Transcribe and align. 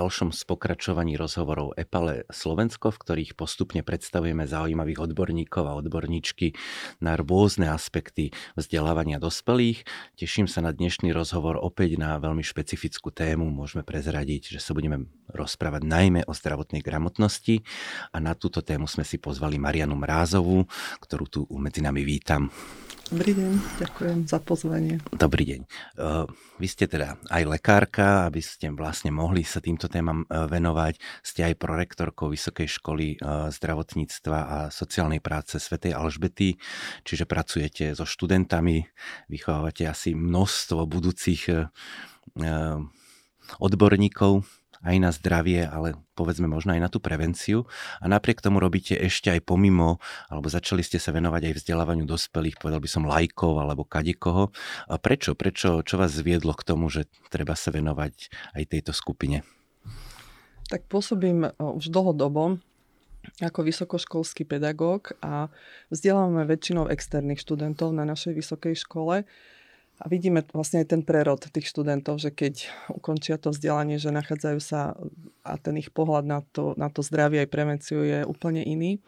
Ďalšom 0.00 0.32
spokračovaní 0.32 1.20
rozhovorov 1.20 1.76
EPALE 1.76 2.24
Slovensko, 2.32 2.88
v 2.88 3.00
ktorých 3.04 3.36
postupne 3.36 3.84
predstavujeme 3.84 4.48
zaujímavých 4.48 5.12
odborníkov 5.12 5.68
a 5.68 5.76
odborníčky 5.76 6.56
na 7.04 7.20
rôzne 7.20 7.68
aspekty 7.68 8.32
vzdelávania 8.56 9.20
dospelých. 9.20 9.84
Teším 10.16 10.48
sa 10.48 10.64
na 10.64 10.72
dnešný 10.72 11.12
rozhovor 11.12 11.60
opäť 11.60 12.00
na 12.00 12.16
veľmi 12.16 12.40
špecifickú 12.40 13.12
tému. 13.12 13.52
Môžeme 13.52 13.84
prezradiť, 13.84 14.56
že 14.56 14.64
sa 14.64 14.72
budeme 14.72 15.04
rozprávať 15.28 15.84
najmä 15.84 16.24
o 16.24 16.32
zdravotnej 16.32 16.80
gramotnosti 16.80 17.60
a 18.08 18.24
na 18.24 18.32
túto 18.32 18.64
tému 18.64 18.88
sme 18.88 19.04
si 19.04 19.20
pozvali 19.20 19.60
Marianu 19.60 20.00
Mrázovú, 20.00 20.64
ktorú 21.04 21.24
tu 21.28 21.44
medzi 21.60 21.84
nami 21.84 22.08
vítam. 22.08 22.48
Dobrý 23.10 23.34
deň, 23.34 23.82
ďakujem 23.82 24.18
za 24.30 24.38
pozvanie. 24.38 25.02
Dobrý 25.10 25.42
deň. 25.42 25.60
Vy 26.62 26.66
ste 26.70 26.86
teda 26.86 27.18
aj 27.26 27.42
lekárka, 27.42 28.22
aby 28.30 28.38
ste 28.38 28.70
vlastne 28.70 29.10
mohli 29.10 29.42
sa 29.42 29.58
týmto 29.58 29.90
témam 29.90 30.22
e, 30.30 30.46
venovať. 30.46 30.94
Ste 31.18 31.50
aj 31.50 31.58
prorektorkou 31.58 32.30
Vysokej 32.30 32.70
školy 32.70 33.18
e, 33.18 33.50
zdravotníctva 33.50 34.38
a 34.38 34.58
sociálnej 34.70 35.18
práce 35.18 35.58
Svetej 35.58 35.98
Alžbety, 35.98 36.54
čiže 37.02 37.26
pracujete 37.26 37.98
so 37.98 38.06
študentami, 38.06 38.86
vychovávate 39.26 39.90
asi 39.90 40.14
množstvo 40.14 40.86
budúcich 40.86 41.50
e, 41.50 41.66
odborníkov 43.58 44.46
aj 44.80 44.96
na 44.96 45.12
zdravie, 45.12 45.68
ale 45.68 45.92
povedzme 46.16 46.48
možno 46.48 46.72
aj 46.72 46.80
na 46.80 46.88
tú 46.88 47.04
prevenciu. 47.04 47.68
A 48.00 48.08
napriek 48.08 48.40
tomu 48.40 48.60
robíte 48.60 48.96
ešte 48.96 49.28
aj 49.28 49.44
pomimo, 49.44 50.00
alebo 50.32 50.48
začali 50.48 50.80
ste 50.80 50.96
sa 50.96 51.12
venovať 51.12 51.52
aj 51.52 51.56
vzdelávaniu 51.60 52.08
dospelých, 52.08 52.56
povedal 52.56 52.80
by 52.80 52.88
som 52.88 53.04
lajkov 53.04 53.60
alebo 53.60 53.84
kadikoho. 53.84 54.48
A 54.88 54.96
prečo? 54.96 55.36
Prečo? 55.36 55.84
Čo 55.84 56.00
vás 56.00 56.16
zviedlo 56.16 56.56
k 56.56 56.64
tomu, 56.64 56.88
že 56.88 57.08
treba 57.28 57.52
sa 57.52 57.68
venovať 57.68 58.32
aj 58.56 58.62
tejto 58.72 58.96
skupine? 58.96 59.44
Tak 60.72 60.88
pôsobím 60.88 61.50
už 61.58 61.92
dlhodobo 61.92 62.56
ako 63.44 63.60
vysokoškolský 63.68 64.48
pedagóg 64.48 65.12
a 65.20 65.52
vzdelávame 65.92 66.48
väčšinou 66.48 66.88
externých 66.88 67.44
študentov 67.44 67.92
na 67.92 68.08
našej 68.08 68.32
vysokej 68.32 68.80
škole. 68.80 69.28
A 70.00 70.08
vidíme 70.08 70.40
vlastne 70.56 70.80
aj 70.80 70.96
ten 70.96 71.02
prerod 71.04 71.44
tých 71.44 71.68
študentov, 71.68 72.16
že 72.16 72.32
keď 72.32 72.72
ukončia 72.88 73.36
to 73.36 73.52
vzdelanie, 73.52 74.00
že 74.00 74.08
nachádzajú 74.08 74.58
sa 74.58 74.96
a 75.44 75.52
ten 75.60 75.76
ich 75.76 75.92
pohľad 75.92 76.24
na 76.24 76.40
to, 76.40 76.72
na 76.80 76.88
to 76.88 77.04
zdravie 77.04 77.44
aj 77.44 77.52
prevenciu 77.52 78.00
je 78.00 78.24
úplne 78.24 78.64
iný. 78.64 79.04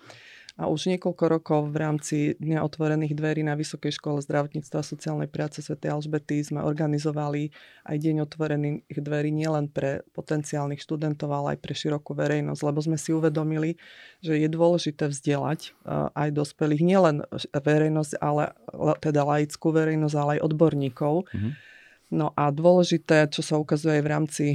A 0.62 0.70
už 0.70 0.94
niekoľko 0.94 1.24
rokov 1.26 1.60
v 1.74 1.76
rámci 1.82 2.16
Dňa 2.38 2.62
otvorených 2.62 3.18
dverí 3.18 3.42
na 3.42 3.58
Vysokej 3.58 3.98
škole 3.98 4.22
zdravotníctva 4.22 4.78
a 4.78 4.86
sociálnej 4.86 5.26
práce 5.26 5.58
Sv. 5.58 5.74
Alžbety 5.82 6.38
sme 6.38 6.62
organizovali 6.62 7.50
aj 7.82 7.96
Deň 7.98 8.22
otvorených 8.22 8.86
dverí 8.94 9.34
nielen 9.34 9.66
pre 9.66 10.06
potenciálnych 10.14 10.78
študentov, 10.78 11.34
ale 11.34 11.58
aj 11.58 11.66
pre 11.66 11.74
širokú 11.74 12.14
verejnosť, 12.14 12.62
lebo 12.62 12.78
sme 12.78 12.94
si 12.94 13.10
uvedomili, 13.10 13.74
že 14.22 14.38
je 14.38 14.46
dôležité 14.46 15.10
vzdelať 15.10 15.74
aj 16.14 16.28
dospelých, 16.30 16.82
nielen 16.86 17.26
verejnosť, 17.50 18.22
ale 18.22 18.54
teda 19.02 19.26
laickú 19.26 19.74
verejnosť, 19.74 20.14
ale 20.14 20.30
aj 20.38 20.46
odborníkov. 20.46 21.26
Mm-hmm. 21.26 21.52
No 22.12 22.30
a 22.38 22.54
dôležité, 22.54 23.26
čo 23.34 23.42
sa 23.42 23.58
ukazuje 23.58 23.98
aj 23.98 24.04
v 24.06 24.12
rámci 24.14 24.46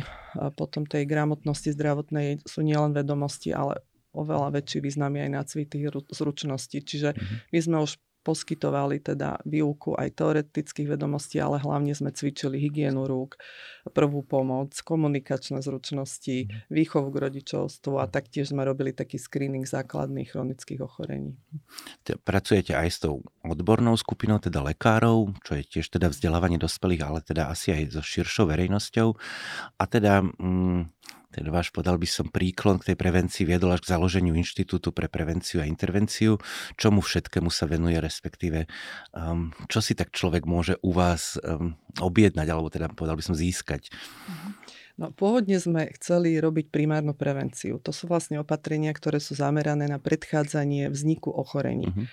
potom 0.55 0.87
tej 0.87 1.03
gramotnosti 1.03 1.67
zdravotnej, 1.75 2.47
sú 2.47 2.63
nielen 2.63 2.95
vedomosti, 2.95 3.51
ale 3.51 3.83
oveľa 4.13 4.61
väčší 4.61 4.83
význam 4.83 5.15
aj 5.15 5.31
nácvik 5.31 5.67
tých 5.71 5.89
zručností. 6.13 6.83
Čiže 6.83 7.09
mm-hmm. 7.15 7.37
my 7.51 7.59
sme 7.59 7.77
už 7.83 7.91
poskytovali 8.27 8.99
teda 8.99 9.39
výuku 9.47 9.95
aj 9.95 10.19
teoretických 10.19 10.99
vedomostí, 10.99 11.39
ale 11.39 11.63
hlavne 11.63 11.95
sme 11.95 12.11
cvičili 12.11 12.59
hygienu 12.59 13.07
rúk, 13.07 13.39
prvú 13.95 14.19
pomoc, 14.27 14.75
komunikačné 14.83 15.63
zručnosti, 15.63 16.43
mhm. 16.43 16.67
výchovu 16.67 17.07
k 17.15 17.17
rodičovstvu 17.23 17.95
a 17.95 18.11
taktiež 18.11 18.51
sme 18.51 18.67
robili 18.67 18.91
taký 18.91 19.15
screening 19.15 19.63
základných 19.63 20.35
chronických 20.35 20.83
ochorení. 20.83 21.39
Pracujete 22.03 22.75
aj 22.75 22.89
s 22.91 22.97
tou 22.99 23.23
odbornou 23.47 23.95
skupinou, 23.95 24.43
teda 24.43 24.59
lekárov, 24.59 25.31
čo 25.47 25.55
je 25.55 25.63
tiež 25.63 25.87
teda 25.87 26.11
vzdelávanie 26.11 26.59
dospelých, 26.59 27.01
ale 27.07 27.19
teda 27.23 27.47
asi 27.47 27.71
aj 27.71 27.95
so 27.95 28.03
širšou 28.03 28.51
verejnosťou. 28.51 29.15
A 29.79 29.83
teda... 29.87 30.27
Mm, 30.35 30.91
ten 31.37 31.53
váš, 31.53 31.69
podal 31.69 32.01
by 32.01 32.09
som 32.09 32.33
príklon 32.33 32.81
k 32.81 32.89
tej 32.91 32.97
prevencii, 32.97 33.45
viedol 33.45 33.77
až 33.77 33.85
k 33.85 33.93
založeniu 33.93 34.33
Inštitútu 34.33 34.89
pre 34.89 35.05
prevenciu 35.05 35.61
a 35.61 35.69
intervenciu. 35.69 36.41
Čomu 36.81 37.05
všetkému 37.05 37.53
sa 37.53 37.69
venuje, 37.69 38.01
respektíve 38.01 38.65
um, 39.13 39.53
čo 39.69 39.77
si 39.77 39.93
tak 39.93 40.09
človek 40.09 40.49
môže 40.49 40.81
u 40.81 40.89
vás 40.97 41.37
um, 41.45 41.77
objednať, 42.01 42.47
alebo 42.49 42.73
teda 42.73 42.89
povedal 42.89 43.21
by 43.21 43.23
som 43.29 43.37
získať? 43.37 43.93
No, 44.97 45.13
pôvodne 45.13 45.61
sme 45.61 45.93
chceli 45.93 46.41
robiť 46.41 46.73
primárnu 46.73 47.13
prevenciu. 47.13 47.77
To 47.85 47.93
sú 47.93 48.09
vlastne 48.09 48.41
opatrenia, 48.41 48.89
ktoré 48.89 49.21
sú 49.21 49.37
zamerané 49.37 49.85
na 49.85 50.01
predchádzanie 50.01 50.89
vzniku 50.89 51.29
ochorení. 51.29 51.93
Uh-huh. 51.93 52.09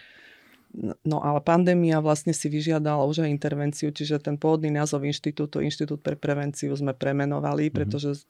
No 1.06 1.22
ale 1.22 1.38
pandémia 1.38 2.02
vlastne 2.02 2.34
si 2.34 2.50
vyžiadala 2.50 3.06
už 3.06 3.22
aj 3.22 3.30
intervenciu, 3.30 3.94
čiže 3.94 4.18
ten 4.18 4.34
pôvodný 4.34 4.74
názov 4.74 5.06
inštitútu, 5.06 5.62
Inštitút 5.62 6.02
pre 6.02 6.18
prevenciu 6.18 6.74
sme 6.74 6.90
premenovali, 6.90 7.70
mm-hmm. 7.70 7.78
pretože 7.78 8.26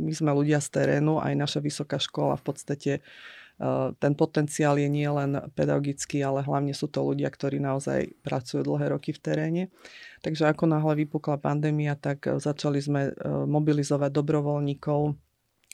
my 0.00 0.12
sme 0.16 0.32
ľudia 0.32 0.64
z 0.64 0.80
terénu, 0.80 1.20
aj 1.20 1.36
naša 1.36 1.60
vysoká 1.60 2.00
škola 2.00 2.40
v 2.40 2.44
podstate 2.48 2.92
e, 2.96 3.00
ten 4.00 4.12
potenciál 4.16 4.80
je 4.80 4.88
nie 4.88 5.04
len 5.04 5.44
pedagogický, 5.52 6.24
ale 6.24 6.40
hlavne 6.40 6.72
sú 6.72 6.88
to 6.88 7.04
ľudia, 7.04 7.28
ktorí 7.28 7.60
naozaj 7.60 8.16
pracujú 8.24 8.64
dlhé 8.64 8.96
roky 8.96 9.12
v 9.12 9.20
teréne. 9.20 9.62
Takže 10.24 10.48
ako 10.48 10.64
náhle 10.64 11.04
vypukla 11.04 11.36
pandémia, 11.36 12.00
tak 12.00 12.24
e, 12.24 12.40
začali 12.40 12.80
sme 12.80 13.12
e, 13.12 13.28
mobilizovať 13.44 14.08
dobrovoľníkov. 14.08 15.20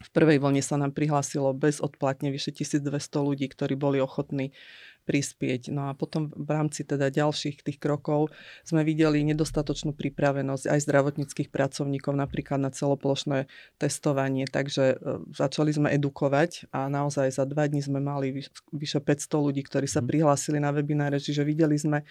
V 0.01 0.11
prvej 0.17 0.41
vlne 0.43 0.65
sa 0.65 0.75
nám 0.75 0.97
prihlásilo 0.97 1.53
bezodplatne 1.55 2.33
vyše 2.35 2.51
1200 2.51 2.89
ľudí, 3.21 3.47
ktorí 3.53 3.77
boli 3.77 4.01
ochotní 4.01 4.57
prispieť. 5.05 5.73
No 5.73 5.89
a 5.89 5.97
potom 5.97 6.31
v 6.31 6.51
rámci 6.51 6.85
teda 6.87 7.11
ďalších 7.11 7.65
tých 7.65 7.79
krokov 7.81 8.33
sme 8.63 8.87
videli 8.87 9.25
nedostatočnú 9.27 9.97
pripravenosť 9.97 10.65
aj 10.71 10.79
zdravotníckých 10.87 11.49
pracovníkov 11.49 12.15
napríklad 12.15 12.61
na 12.63 12.71
celoplošné 12.71 13.51
testovanie, 13.81 14.47
takže 14.47 14.85
e, 14.95 14.97
začali 15.35 15.71
sme 15.73 15.89
edukovať 15.97 16.71
a 16.71 16.87
naozaj 16.87 17.33
za 17.33 17.45
dva 17.49 17.67
dní 17.67 17.83
sme 17.83 17.99
mali 17.99 18.45
vyše 18.71 19.01
500 19.03 19.47
ľudí, 19.51 19.63
ktorí 19.67 19.89
sa 19.91 20.01
mhm. 20.01 20.09
prihlásili 20.09 20.59
na 20.63 20.71
webináre, 20.71 21.19
čiže 21.19 21.43
videli 21.43 21.77
sme 21.81 22.03
e, 22.03 22.07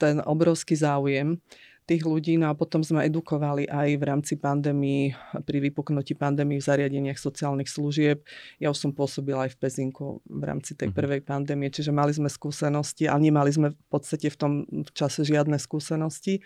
ten 0.00 0.18
obrovský 0.18 0.74
záujem 0.74 1.38
tých 1.86 2.06
ľudí. 2.06 2.38
No 2.38 2.50
a 2.50 2.54
potom 2.54 2.86
sme 2.86 3.06
edukovali 3.06 3.66
aj 3.66 3.88
v 3.98 4.04
rámci 4.06 4.34
pandémii, 4.38 5.14
pri 5.42 5.58
vypuknutí 5.58 6.14
pandémii 6.14 6.62
v 6.62 6.66
zariadeniach 6.66 7.18
sociálnych 7.18 7.66
služieb. 7.66 8.22
Ja 8.62 8.70
už 8.70 8.78
som 8.78 8.90
pôsobila 8.94 9.50
aj 9.50 9.58
v 9.58 9.60
Pezinku 9.60 10.06
v 10.24 10.42
rámci 10.46 10.78
tej 10.78 10.90
mhm. 10.90 10.96
prvej 10.96 11.20
pandémie, 11.26 11.68
čiže 11.68 11.90
mali 11.90 12.14
sme 12.14 12.30
skúsenosti, 12.30 13.10
ale 13.10 13.28
nemali 13.28 13.50
sme 13.50 13.74
v 13.74 13.86
podstate 13.90 14.30
v 14.30 14.36
tom 14.38 14.52
čase 14.94 15.26
žiadne 15.26 15.58
skúsenosti. 15.58 16.40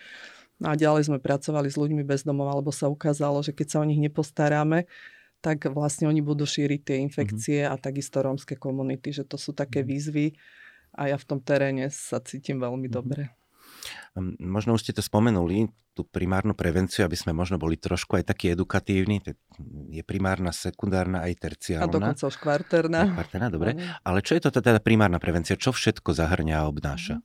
No 0.57 0.73
a 0.73 0.75
ďalej 0.75 1.13
sme 1.13 1.21
pracovali 1.21 1.69
s 1.69 1.77
ľuďmi 1.77 2.01
bez 2.01 2.25
domov, 2.25 2.49
alebo 2.49 2.73
sa 2.73 2.89
ukázalo, 2.89 3.45
že 3.45 3.53
keď 3.53 3.77
sa 3.77 3.81
o 3.81 3.85
nich 3.85 4.01
nepostaráme, 4.01 4.89
tak 5.37 5.69
vlastne 5.69 6.09
oni 6.09 6.25
budú 6.25 6.49
šíriť 6.49 6.81
tie 6.81 6.97
infekcie 6.97 7.61
mm-hmm. 7.61 7.77
a 7.77 7.81
takisto 7.81 8.25
rómske 8.25 8.57
komunity, 8.57 9.13
že 9.13 9.21
to 9.21 9.37
sú 9.37 9.53
také 9.53 9.85
mhm. 9.85 9.87
výzvy 9.87 10.27
a 10.97 11.13
ja 11.13 11.17
v 11.21 11.27
tom 11.29 11.37
teréne 11.37 11.93
sa 11.93 12.17
cítim 12.17 12.57
veľmi 12.57 12.89
mm-hmm. 12.89 12.97
dobre. 12.97 13.36
Hm, 14.15 14.39
možno 14.41 14.75
už 14.75 14.87
ste 14.87 14.93
to 14.93 15.03
spomenuli, 15.03 15.69
tú 15.97 16.05
primárnu 16.05 16.53
prevenciu, 16.53 17.09
aby 17.09 17.17
sme 17.17 17.33
možno 17.33 17.57
boli 17.57 17.73
trošku 17.73 18.21
aj 18.21 18.29
takí 18.29 18.53
edukatívni. 18.53 19.17
Je 19.89 20.05
primárna, 20.05 20.53
sekundárna 20.53 21.25
aj 21.25 21.33
terciálna. 21.41 21.89
A 21.89 21.89
dokonca 21.89 22.23
už 22.29 22.37
kvartérna. 22.37 23.01
Kvartérna, 23.17 23.49
dobre. 23.49 23.73
Ale 24.05 24.21
čo 24.21 24.37
je 24.37 24.45
to 24.45 24.53
teda 24.53 24.77
primárna 24.77 25.17
prevencia? 25.17 25.57
Čo 25.57 25.73
všetko 25.73 26.13
zahrňa 26.13 26.61
a 26.61 26.69
obnáša? 26.69 27.17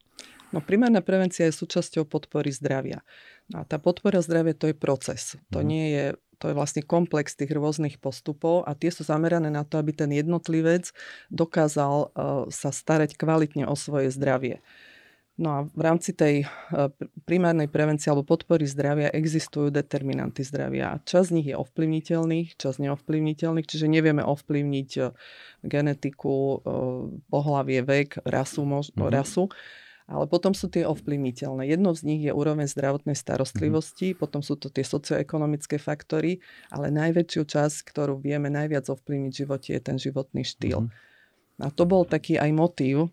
No 0.53 0.65
primárna 0.65 1.05
prevencia 1.05 1.49
je 1.49 1.53
súčasťou 1.53 2.09
podpory 2.09 2.53
zdravia. 2.53 3.05
No 3.53 3.61
a 3.61 3.69
tá 3.69 3.77
podpora 3.77 4.21
zdravia 4.25 4.57
to 4.57 4.69
je 4.69 4.77
proces. 4.77 5.37
To 5.53 5.61
mm. 5.61 5.67
nie 5.69 5.87
je 5.93 6.05
to 6.43 6.51
je 6.51 6.59
vlastne 6.59 6.83
komplex 6.83 7.39
tých 7.39 7.55
rôznych 7.55 8.03
postupov 8.03 8.67
a 8.67 8.75
tie 8.75 8.91
sú 8.91 9.07
zamerané 9.07 9.47
na 9.47 9.63
to, 9.63 9.79
aby 9.79 9.95
ten 9.95 10.11
jednotlivec 10.11 10.91
dokázal 11.31 12.11
uh, 12.11 12.51
sa 12.51 12.75
starať 12.75 13.15
kvalitne 13.15 13.63
o 13.71 13.79
svoje 13.79 14.11
zdravie. 14.11 14.59
No 15.41 15.49
a 15.49 15.59
v 15.65 15.81
rámci 15.81 16.13
tej 16.13 16.45
e, 16.45 16.47
primárnej 17.25 17.65
prevencie 17.65 18.13
alebo 18.13 18.37
podpory 18.37 18.69
zdravia 18.69 19.09
existujú 19.09 19.73
determinanty 19.73 20.45
zdravia. 20.45 21.01
Čas 21.09 21.33
z 21.33 21.41
nich 21.41 21.49
je 21.49 21.57
ovplyvniteľných, 21.57 22.61
čas 22.61 22.77
neovplyvniteľných, 22.77 23.65
čiže 23.65 23.89
nevieme 23.89 24.21
ovplyvniť 24.21 24.91
e, 25.01 25.03
genetiku, 25.65 26.37
e, 26.37 26.57
pohlavie, 27.33 27.81
vek, 27.81 28.29
rasu, 28.29 28.69
možno, 28.69 29.09
mm-hmm. 29.09 29.17
rasu. 29.17 29.49
Ale 30.05 30.29
potom 30.29 30.53
sú 30.53 30.69
tie 30.69 30.85
ovplyvniteľné. 30.85 31.65
Jedno 31.65 31.97
z 31.97 32.05
nich 32.05 32.21
je 32.29 32.37
úroveň 32.37 32.69
zdravotnej 32.69 33.17
starostlivosti, 33.17 34.13
mm-hmm. 34.13 34.21
potom 34.21 34.45
sú 34.45 34.61
to 34.61 34.69
tie 34.69 34.85
socioekonomické 34.85 35.81
faktory, 35.81 36.45
ale 36.69 36.93
najväčšiu 36.93 37.43
časť, 37.49 37.77
ktorú 37.89 38.21
vieme 38.21 38.53
najviac 38.53 38.85
ovplyvniť 38.85 39.33
v 39.33 39.41
živote, 39.49 39.69
je 39.73 39.81
ten 39.81 39.97
životný 39.97 40.45
štýl. 40.45 40.85
Mm-hmm. 40.85 41.65
A 41.65 41.73
to 41.73 41.89
bol 41.89 42.05
taký 42.05 42.37
aj 42.37 42.53
motív 42.53 43.09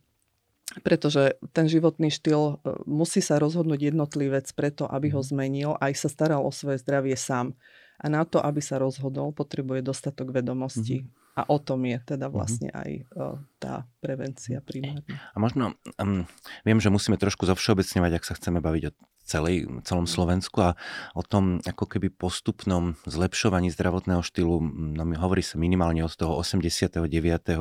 pretože 0.85 1.37
ten 1.51 1.65
životný 1.65 2.13
štýl 2.13 2.61
e, 2.61 2.77
musí 2.85 3.25
sa 3.25 3.41
rozhodnúť 3.41 3.89
jednotlivec 3.93 4.45
preto, 4.53 4.85
aby 4.85 5.09
ho 5.13 5.21
mhm. 5.21 5.27
zmenil, 5.27 5.71
aj 5.81 5.93
sa 5.97 6.09
staral 6.09 6.45
o 6.45 6.51
svoje 6.53 6.81
zdravie 6.81 7.17
sám. 7.17 7.57
a 7.99 8.07
na 8.07 8.23
to, 8.23 8.39
aby 8.39 8.63
sa 8.63 8.79
rozhodol, 8.79 9.35
potrebuje 9.35 9.83
dostatok 9.83 10.31
vedomostí. 10.31 11.03
Mm-hmm. 11.03 11.18
A 11.39 11.47
o 11.47 11.55
tom 11.63 11.87
je 11.87 11.95
teda 12.03 12.27
mhm. 12.27 12.33
vlastne 12.35 12.69
aj 12.75 12.91
uh, 13.15 13.39
tá 13.63 13.87
prevencia 14.03 14.59
primárna. 14.59 15.07
A 15.31 15.37
možno, 15.39 15.79
um, 15.95 16.27
viem, 16.67 16.79
že 16.83 16.91
musíme 16.91 17.15
trošku 17.15 17.47
zovšeobecňovať, 17.47 18.11
ak 18.19 18.27
sa 18.27 18.35
chceme 18.35 18.59
baviť 18.59 18.83
o 18.87 18.95
celej, 19.29 19.69
celom 19.85 20.09
Slovensku 20.09 20.57
a 20.65 20.71
o 21.13 21.21
tom 21.21 21.61
ako 21.61 21.85
keby 21.85 22.09
postupnom 22.09 22.97
zlepšovaní 23.05 23.69
zdravotného 23.69 24.25
štýlu, 24.25 24.57
no 24.97 25.03
hovorí 25.21 25.45
sa 25.45 25.61
minimálne 25.61 26.01
od 26.01 26.09
toho 26.17 26.41
89., 26.41 27.05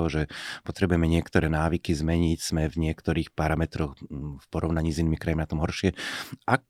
že 0.09 0.33
potrebujeme 0.65 1.05
niektoré 1.05 1.53
návyky 1.53 1.93
zmeniť, 1.93 2.39
sme 2.41 2.73
v 2.73 2.89
niektorých 2.89 3.37
parametroch 3.37 4.01
v 4.09 4.45
porovnaní 4.49 4.97
s 4.97 5.05
inými 5.05 5.21
krajinami 5.21 5.45
na 5.45 5.51
tom 5.53 5.61
horšie. 5.61 5.93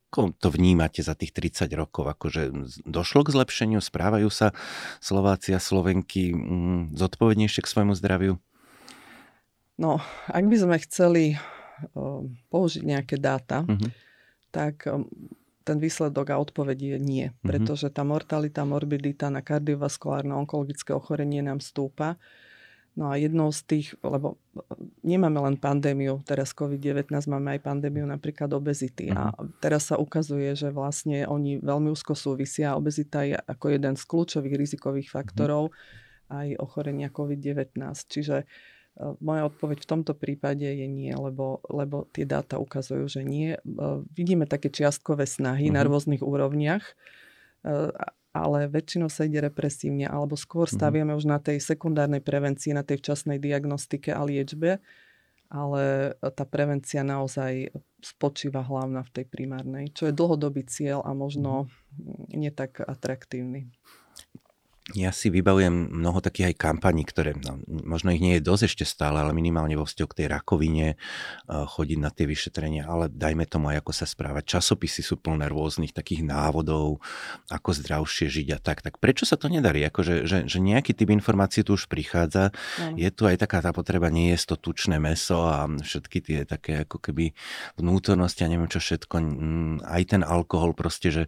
Ako 0.09 0.33
to 0.41 0.49
vnímate 0.49 1.05
za 1.05 1.13
tých 1.13 1.37
30 1.37 1.69
rokov? 1.77 2.09
Akože 2.09 2.49
došlo 2.89 3.29
k 3.29 3.33
zlepšeniu, 3.37 3.85
správajú 3.85 4.33
sa 4.33 4.57
Slováci 5.05 5.53
a 5.53 5.61
Slovenky 5.61 6.33
zodpovednejšie 6.97 7.61
k 7.61 7.71
svojmu 7.71 7.93
zdraviu? 7.93 8.41
No, 9.77 10.01
ak 10.33 10.45
by 10.49 10.57
sme 10.57 10.77
chceli 10.81 11.37
použiť 12.49 12.83
nejaké 12.83 13.21
dáta, 13.21 13.69
mm-hmm 13.69 14.09
tak 14.51 14.89
ten 15.65 15.77
výsledok 15.77 16.33
a 16.33 16.41
odpoveď 16.41 16.97
je 16.97 16.99
nie. 16.99 17.27
Mm-hmm. 17.29 17.45
Pretože 17.45 17.93
tá 17.93 18.03
mortalita, 18.03 18.65
morbidita 18.65 19.29
na 19.29 19.45
kardiovaskulárne 19.45 20.33
onkologické 20.33 20.97
ochorenie 20.97 21.45
nám 21.45 21.61
stúpa. 21.61 22.17
No 22.99 23.15
a 23.15 23.15
jednou 23.15 23.55
z 23.55 23.63
tých, 23.63 23.89
lebo 24.03 24.43
nemáme 25.07 25.39
len 25.39 25.55
pandémiu, 25.55 26.19
teraz 26.27 26.51
COVID-19, 26.51 27.15
máme 27.31 27.55
aj 27.55 27.61
pandémiu 27.63 28.03
napríklad 28.03 28.51
obezity. 28.51 29.15
Mm-hmm. 29.15 29.23
A 29.23 29.25
mhm. 29.39 29.63
teraz 29.63 29.95
sa 29.95 30.03
ukazuje, 30.03 30.51
že 30.59 30.75
vlastne 30.75 31.23
oni 31.31 31.63
veľmi 31.63 31.95
úzko 31.95 32.19
súvisia. 32.19 32.75
Obezita 32.75 33.23
je 33.23 33.39
ako 33.39 33.71
jeden 33.71 33.95
z 33.95 34.03
kľúčových 34.03 34.59
rizikových 34.59 35.15
faktorov 35.15 35.71
mm-hmm. 35.71 36.35
aj 36.43 36.49
ochorenia 36.59 37.09
COVID-19. 37.15 37.79
Čiže 38.11 38.43
uh, 38.43 39.15
moja 39.23 39.47
odpoveď 39.47 39.79
v 39.79 39.91
tomto 39.95 40.19
prípade 40.19 40.67
je 40.67 40.87
nie, 40.91 41.15
lebo, 41.15 41.63
lebo 41.71 42.11
tie 42.11 42.27
dáta 42.27 42.59
ukazujú, 42.59 43.07
že 43.07 43.23
nie. 43.23 43.55
Vidíme 44.11 44.51
také 44.51 44.75
čiastkové 44.75 45.23
snahy 45.23 45.71
uh-huh. 45.71 45.79
na 45.79 45.83
mhm. 45.87 45.89
rôznych 45.89 46.23
úrovniach, 46.27 46.83
ale 48.39 48.71
väčšinou 48.71 49.11
sa 49.11 49.27
ide 49.27 49.43
represívne, 49.43 50.07
alebo 50.07 50.39
skôr 50.39 50.71
mhm. 50.71 50.75
staviame 50.79 51.13
uh-huh. 51.13 51.21
už 51.23 51.27
na 51.27 51.39
tej 51.43 51.59
sekundárnej 51.59 52.23
prevencii, 52.23 52.73
na 52.73 52.87
tej 52.87 53.03
včasnej 53.03 53.43
diagnostike 53.43 54.15
a 54.15 54.23
liečbe, 54.23 54.79
ale 55.49 56.13
tá 56.37 56.45
prevencia 56.45 57.01
naozaj 57.01 57.73
spočíva 58.05 58.61
hlavná 58.61 59.01
v 59.01 59.11
tej 59.11 59.25
primárnej, 59.27 59.89
čo 59.97 60.07
je 60.07 60.15
dlhodobý 60.15 60.69
cieľ 60.69 61.01
a 61.03 61.17
možno 61.17 61.67
uh-huh. 61.67 62.37
nie 62.37 62.53
tak 62.53 62.85
atraktívny. 62.85 63.73
Ja 64.97 65.13
si 65.13 65.29
vybavujem 65.29 65.93
mnoho 65.93 66.25
takých 66.25 66.53
aj 66.53 66.57
kampaní, 66.57 67.05
ktoré, 67.05 67.37
no, 67.37 67.61
možno 67.85 68.09
ich 68.09 68.25
nie 68.25 68.41
je 68.41 68.47
dosť 68.49 68.73
ešte 68.73 68.85
stále, 68.89 69.21
ale 69.21 69.37
minimálne 69.37 69.77
vo 69.77 69.85
vzťahu 69.85 70.09
k 70.09 70.19
tej 70.25 70.27
rakovine 70.33 70.97
uh, 70.97 71.69
chodiť 71.69 71.99
na 72.01 72.09
tie 72.09 72.25
vyšetrenia, 72.25 72.89
ale 72.89 73.13
dajme 73.13 73.45
tomu 73.45 73.69
aj 73.69 73.85
ako 73.85 73.93
sa 73.93 74.09
správať. 74.09 74.49
Časopisy 74.49 75.05
sú 75.05 75.21
plné 75.21 75.53
rôznych 75.53 75.93
takých 75.93 76.25
návodov, 76.25 77.05
ako 77.53 77.69
zdravšie 77.77 78.33
žiť 78.33 78.49
a 78.57 78.59
tak. 78.65 78.81
Tak 78.81 78.97
prečo 78.97 79.29
sa 79.29 79.37
to 79.37 79.53
nedarí? 79.53 79.85
Akože, 79.85 80.25
že, 80.25 80.49
že 80.49 80.57
nejaký 80.57 80.97
typ 80.97 81.13
informácií 81.13 81.69
tu 81.69 81.77
už 81.77 81.85
prichádza. 81.93 82.57
Mm. 82.81 82.97
Je 82.97 83.11
tu 83.13 83.29
aj 83.29 83.45
taká 83.45 83.61
tá 83.61 83.77
potreba, 83.77 84.09
nie 84.09 84.33
je 84.33 84.49
to 84.49 84.57
tučné 84.57 84.97
meso 84.97 85.45
a 85.45 85.69
všetky 85.69 86.25
tie 86.25 86.39
také 86.49 86.89
ako 86.89 86.97
keby 86.97 87.37
vnútornosti 87.77 88.41
a 88.41 88.49
neviem 88.49 88.73
čo 88.73 88.81
všetko. 88.81 89.15
Aj 89.85 90.03
ten 90.09 90.25
alkohol 90.25 90.73
proste, 90.73 91.13
že 91.13 91.23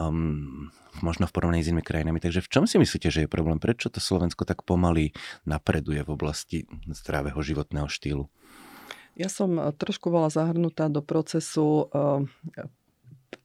um, 0.00 0.72
možno 1.00 1.24
v 1.24 1.32
porovnaní 1.32 1.64
s 1.64 1.72
inými 1.72 1.80
krajinami. 1.80 2.20
Takže 2.20 2.44
v 2.44 2.50
čom 2.52 2.64
si 2.68 2.76
myslíte, 2.76 3.08
že 3.08 3.24
je 3.24 3.30
problém? 3.30 3.56
Prečo 3.56 3.88
to 3.88 4.02
Slovensko 4.02 4.44
tak 4.44 4.66
pomaly 4.68 5.16
napreduje 5.48 6.04
v 6.04 6.10
oblasti 6.12 6.58
zdravého 6.90 7.40
životného 7.40 7.88
štýlu? 7.88 8.28
Ja 9.16 9.32
som 9.32 9.56
eh, 9.56 9.72
trošku 9.72 10.12
bola 10.12 10.28
zahrnutá 10.28 10.92
do 10.92 11.00
procesu 11.00 11.88
eh, 11.88 12.68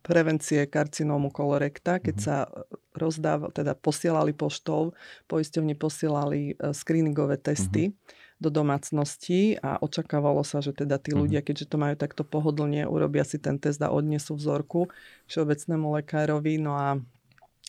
prevencie 0.03 0.63
karcinómu 0.67 1.31
kolorekta, 1.31 1.99
keď 1.99 2.15
mm-hmm. 2.15 2.27
sa 2.27 2.47
rozdával, 2.95 3.51
teda 3.51 3.75
posielali 3.75 4.31
poštou, 4.31 4.95
poisťovne 5.27 5.75
posielali 5.75 6.55
screeningové 6.71 7.35
testy 7.39 7.91
mm-hmm. 7.91 8.39
do 8.39 8.49
domácností 8.51 9.59
a 9.59 9.79
očakávalo 9.83 10.47
sa, 10.47 10.63
že 10.63 10.71
teda 10.71 10.95
tí 10.95 11.11
mm-hmm. 11.11 11.21
ľudia, 11.23 11.41
keďže 11.43 11.67
to 11.67 11.77
majú 11.79 11.95
takto 11.99 12.23
pohodlne, 12.23 12.87
urobia 12.87 13.27
si 13.27 13.35
ten 13.35 13.59
test 13.59 13.83
a 13.83 13.91
odnesú 13.91 14.39
vzorku 14.39 14.87
všeobecnému 15.27 15.91
lekárovi. 15.99 16.55
No 16.55 16.79
a 16.79 16.99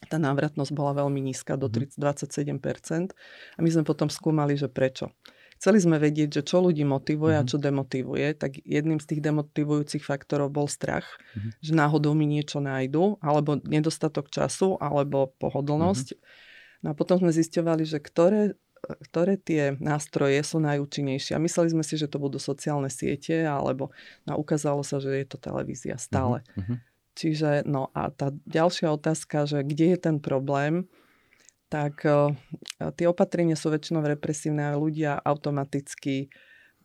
tá 0.07 0.23
návratnosť 0.23 0.71
bola 0.71 0.95
veľmi 0.95 1.19
nízka, 1.19 1.59
do 1.59 1.67
30, 1.67 1.99
mhm. 1.99 2.63
27%. 2.63 3.11
A 3.57 3.59
my 3.59 3.69
sme 3.69 3.83
potom 3.83 4.07
skúmali, 4.07 4.55
že 4.55 4.71
prečo. 4.71 5.11
Chceli 5.59 5.83
sme 5.83 5.99
vedieť, 5.99 6.39
že 6.39 6.43
čo 6.47 6.63
ľudí 6.63 6.87
motivuje 6.87 7.35
mm-hmm. 7.35 7.43
a 7.43 7.47
mhm. 7.47 7.51
čo 7.51 7.59
demotivuje, 7.59 8.27
tak 8.39 8.63
jedným 8.63 9.03
z 9.03 9.07
tých 9.11 9.21
demotivujúcich 9.27 10.07
faktorov 10.07 10.55
bol 10.55 10.71
strach, 10.71 11.19
mm-hmm. 11.35 11.51
že 11.59 11.73
náhodou 11.75 12.15
mi 12.15 12.31
niečo 12.31 12.63
nájdu, 12.63 13.19
alebo 13.19 13.59
nedostatok 13.67 14.31
času, 14.31 14.79
alebo 14.79 15.35
pohodlnosť. 15.43 16.15
Mm-hmm. 16.15 16.47
No 16.87 16.95
a 16.95 16.95
potom 16.95 17.19
sme 17.19 17.35
zisťovali, 17.35 17.83
že 17.83 17.99
ktoré, 17.99 18.55
ktoré 19.11 19.35
tie 19.35 19.75
nástroje 19.83 20.39
sú 20.47 20.63
najúčinnejšie. 20.63 21.35
A 21.35 21.43
mysleli 21.43 21.75
sme 21.75 21.83
si, 21.83 21.99
že 21.99 22.07
to 22.07 22.23
budú 22.23 22.39
sociálne 22.39 22.87
siete, 22.87 23.43
alebo 23.43 23.91
no, 24.31 24.39
ukázalo 24.39 24.87
sa, 24.87 25.03
že 25.03 25.11
je 25.11 25.27
to 25.27 25.43
televízia 25.43 25.99
stále. 25.99 26.47
Mm-hmm. 26.55 26.88
Čiže, 27.19 27.67
no 27.67 27.91
a 27.99 28.15
tá 28.15 28.31
ďalšia 28.47 28.95
otázka, 28.95 29.51
že 29.51 29.67
kde 29.67 29.95
je 29.95 29.99
ten 29.99 30.17
problém, 30.23 30.87
tak 31.67 32.07
uh, 32.07 32.31
tie 32.95 33.11
opatrenia 33.11 33.59
sú 33.59 33.75
väčšinou 33.75 34.07
represívne 34.07 34.71
a 34.71 34.79
ľudia 34.79 35.19
automaticky 35.19 36.31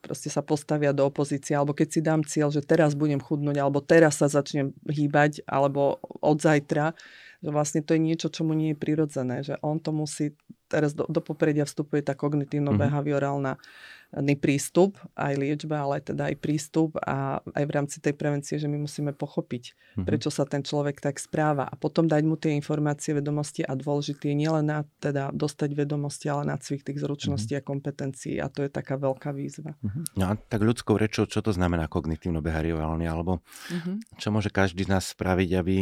proste 0.03 0.27
sa 0.27 0.43
postavia 0.43 0.91
do 0.91 1.07
opozície, 1.07 1.55
alebo 1.55 1.71
keď 1.71 1.87
si 1.87 1.99
dám 2.03 2.27
cieľ, 2.27 2.51
že 2.51 2.59
teraz 2.59 2.91
budem 2.91 3.23
chudnúť, 3.23 3.55
alebo 3.55 3.79
teraz 3.79 4.19
sa 4.19 4.27
začnem 4.27 4.75
hýbať, 4.83 5.47
alebo 5.47 6.03
od 6.19 6.43
zajtra, 6.43 6.91
že 7.39 7.49
vlastne 7.55 7.79
to 7.79 7.95
je 7.95 8.03
niečo, 8.03 8.27
čo 8.27 8.43
mu 8.43 8.51
nie 8.51 8.75
je 8.75 8.81
prirodzené, 8.83 9.47
že 9.47 9.55
on 9.63 9.79
to 9.79 9.95
musí, 9.95 10.35
teraz 10.67 10.91
do, 10.91 11.07
do 11.07 11.23
popredia 11.23 11.63
vstupuje 11.63 12.03
tá 12.03 12.19
kognitívno-behaviorálna 12.19 13.55
mm-hmm 13.55 14.01
prístup, 14.37 15.01
aj 15.17 15.33
liečba, 15.33 15.81
ale 15.81 16.03
teda 16.03 16.29
aj 16.29 16.35
prístup 16.37 16.97
a 17.01 17.41
aj 17.41 17.63
v 17.65 17.71
rámci 17.73 17.97
tej 17.97 18.13
prevencie, 18.13 18.61
že 18.61 18.69
my 18.69 18.77
musíme 18.77 19.11
pochopiť, 19.13 19.63
mm-hmm. 19.73 20.05
prečo 20.05 20.29
sa 20.29 20.45
ten 20.45 20.61
človek 20.61 21.01
tak 21.01 21.17
správa 21.17 21.65
a 21.65 21.73
potom 21.73 22.05
dať 22.05 22.21
mu 22.21 22.37
tie 22.37 22.53
informácie, 22.53 23.17
vedomosti 23.17 23.65
a 23.65 23.73
dôležité 23.73 24.29
je 24.29 24.37
nielen 24.37 24.69
na 24.69 24.85
teda 25.01 25.33
dostať 25.33 25.73
vedomosti, 25.73 26.29
ale 26.29 26.45
na 26.45 26.55
cvik 26.61 26.85
tých 26.85 27.01
zručností 27.01 27.57
mm-hmm. 27.57 27.65
a 27.65 27.69
kompetencií 27.69 28.35
a 28.37 28.47
to 28.53 28.61
je 28.61 28.69
taká 28.69 29.01
veľká 29.01 29.33
výzva. 29.33 29.73
Mm-hmm. 29.81 30.03
No 30.21 30.23
a 30.29 30.31
tak 30.37 30.61
ľudskou 30.61 30.95
rečou, 30.95 31.25
čo 31.25 31.41
to 31.41 31.49
znamená 31.49 31.89
kognitívno-behaviorálne, 31.89 33.09
alebo 33.09 33.41
mm-hmm. 33.41 34.21
čo 34.21 34.29
môže 34.29 34.53
každý 34.53 34.85
z 34.85 34.93
nás 34.93 35.09
spraviť, 35.09 35.49
aby 35.57 35.75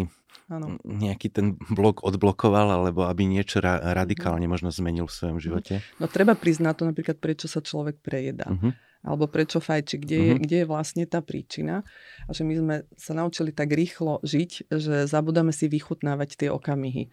Áno. 0.51 0.75
nejaký 0.84 1.31
ten 1.31 1.55
blok 1.72 2.03
odblokoval, 2.03 2.75
alebo 2.75 3.08
aby 3.08 3.24
niečo 3.24 3.63
ra- 3.63 3.79
radikálne 3.96 4.43
možno 4.51 4.67
zmenil 4.67 5.08
v 5.08 5.15
svojom 5.15 5.39
živote? 5.39 5.79
No 5.96 6.12
treba 6.12 6.36
priznať 6.36 6.75
to 6.75 6.84
napríklad, 6.91 7.24
prečo 7.24 7.48
sa 7.48 7.63
človek 7.63 8.03
prejedá. 8.03 8.51
Uh-huh. 8.51 8.75
Alebo 9.01 9.31
prečo 9.31 9.63
fajči, 9.63 9.96
kde, 9.96 10.17
uh-huh. 10.20 10.27
je, 10.27 10.34
mhm. 10.36 10.41
kde 10.43 10.58
je 10.60 10.65
vlastne 10.67 11.03
tá 11.08 11.24
príčina. 11.24 11.88
A 12.27 12.36
že 12.36 12.43
my 12.43 12.53
sme 12.60 12.75
sa 13.00 13.15
naučili 13.15 13.55
tak 13.55 13.72
rýchlo 13.72 14.20
žiť, 14.27 14.67
že 14.67 15.08
zabudáme 15.08 15.55
si 15.55 15.72
vychutnávať 15.72 16.36
tie 16.36 16.50
okamihy 16.51 17.08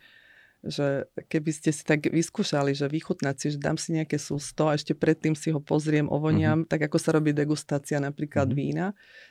že 0.67 1.07
keby 1.31 1.55
ste 1.55 1.71
si 1.71 1.87
tak 1.87 2.11
vyskúšali, 2.11 2.75
že 2.75 2.91
vychutnať 2.91 3.35
si, 3.38 3.47
že 3.55 3.59
dám 3.62 3.79
si 3.79 3.95
nejaké 3.95 4.19
sústo 4.19 4.67
a 4.67 4.75
ešte 4.75 4.91
predtým 4.91 5.38
si 5.38 5.55
ho 5.55 5.62
pozriem, 5.62 6.11
ovoniam, 6.11 6.67
uh-huh. 6.67 6.71
tak 6.71 6.91
ako 6.91 6.99
sa 6.99 7.15
robí 7.15 7.31
degustácia 7.31 8.03
napríklad 8.03 8.50
uh-huh. 8.50 8.59
vína, 8.59 8.87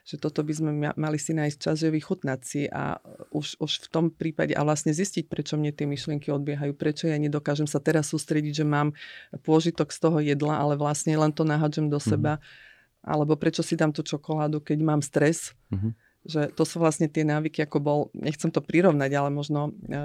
že 0.08 0.16
toto 0.16 0.40
by 0.40 0.54
sme 0.56 0.72
mali 0.96 1.20
si 1.20 1.36
nájsť 1.36 1.58
čas, 1.60 1.84
že 1.84 1.92
vychutnať 1.92 2.40
si 2.48 2.62
a 2.72 2.96
už, 3.36 3.60
už 3.60 3.72
v 3.84 3.88
tom 3.92 4.06
prípade 4.08 4.56
a 4.56 4.64
vlastne 4.64 4.96
zistiť, 4.96 5.28
prečo 5.28 5.60
mne 5.60 5.76
tie 5.76 5.84
myšlienky 5.84 6.32
odbiehajú, 6.32 6.72
prečo 6.80 7.12
ja 7.12 7.20
nedokážem 7.20 7.68
sa 7.68 7.84
teraz 7.84 8.08
sústrediť, 8.16 8.64
že 8.64 8.66
mám 8.66 8.96
pôžitok 9.44 9.92
z 9.92 10.00
toho 10.00 10.24
jedla, 10.24 10.64
ale 10.64 10.80
vlastne 10.80 11.12
len 11.20 11.36
to 11.36 11.44
nahádžem 11.44 11.92
do 11.92 12.00
uh-huh. 12.00 12.16
seba, 12.16 12.34
alebo 13.04 13.36
prečo 13.36 13.60
si 13.68 13.76
dám 13.76 13.92
tú 13.92 14.00
čokoládu, 14.00 14.64
keď 14.64 14.80
mám 14.80 15.04
stres. 15.04 15.52
Uh-huh 15.76 15.92
že 16.28 16.52
to 16.52 16.64
sú 16.68 16.84
vlastne 16.84 17.08
tie 17.08 17.24
návyky, 17.24 17.64
ako 17.64 17.78
bol, 17.80 18.00
nechcem 18.12 18.52
to 18.52 18.60
prirovnať, 18.60 19.12
ale 19.16 19.30
možno, 19.32 19.72
e, 19.88 20.04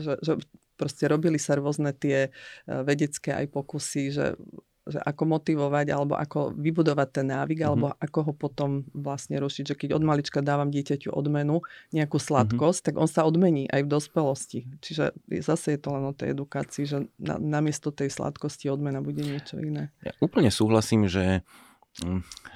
že, 0.00 0.16
že 0.24 0.32
proste 0.80 1.04
robili 1.06 1.36
sa 1.36 1.60
rôzne 1.60 1.92
tie 1.92 2.28
e, 2.28 2.30
vedecké 2.66 3.36
aj 3.36 3.46
pokusy, 3.52 4.02
že 4.10 4.34
že 4.82 4.98
ako 4.98 5.38
motivovať 5.38 5.86
alebo 5.94 6.18
ako 6.18 6.58
vybudovať 6.58 7.08
ten 7.14 7.26
návyk 7.30 7.62
mm-hmm. 7.62 7.70
alebo 7.70 7.86
ako 8.02 8.18
ho 8.26 8.32
potom 8.34 8.70
vlastne 8.90 9.38
rušiť, 9.38 9.64
že 9.74 9.78
keď 9.78 9.94
od 9.94 10.02
malička 10.02 10.42
dávam 10.42 10.74
dieťaťu 10.74 11.14
odmenu, 11.14 11.62
nejakú 11.94 12.18
mhm. 12.18 12.24
sladkosť, 12.26 12.78
mm-hmm. 12.82 12.94
tak 12.98 13.02
on 13.02 13.08
sa 13.08 13.22
odmení 13.22 13.70
aj 13.70 13.86
v 13.86 13.88
dospelosti. 13.88 14.60
Čiže 14.82 15.14
zase 15.38 15.78
je 15.78 15.80
to 15.80 15.94
len 15.94 16.04
o 16.10 16.14
tej 16.14 16.34
edukácii, 16.34 16.84
že 16.86 16.98
na, 17.22 17.38
namiesto 17.38 17.94
tej 17.94 18.10
sladkosti 18.10 18.66
odmena 18.74 18.98
bude 18.98 19.22
niečo 19.22 19.62
iné. 19.62 19.94
Ja 20.02 20.18
úplne 20.18 20.50
súhlasím, 20.50 21.06
že 21.06 21.46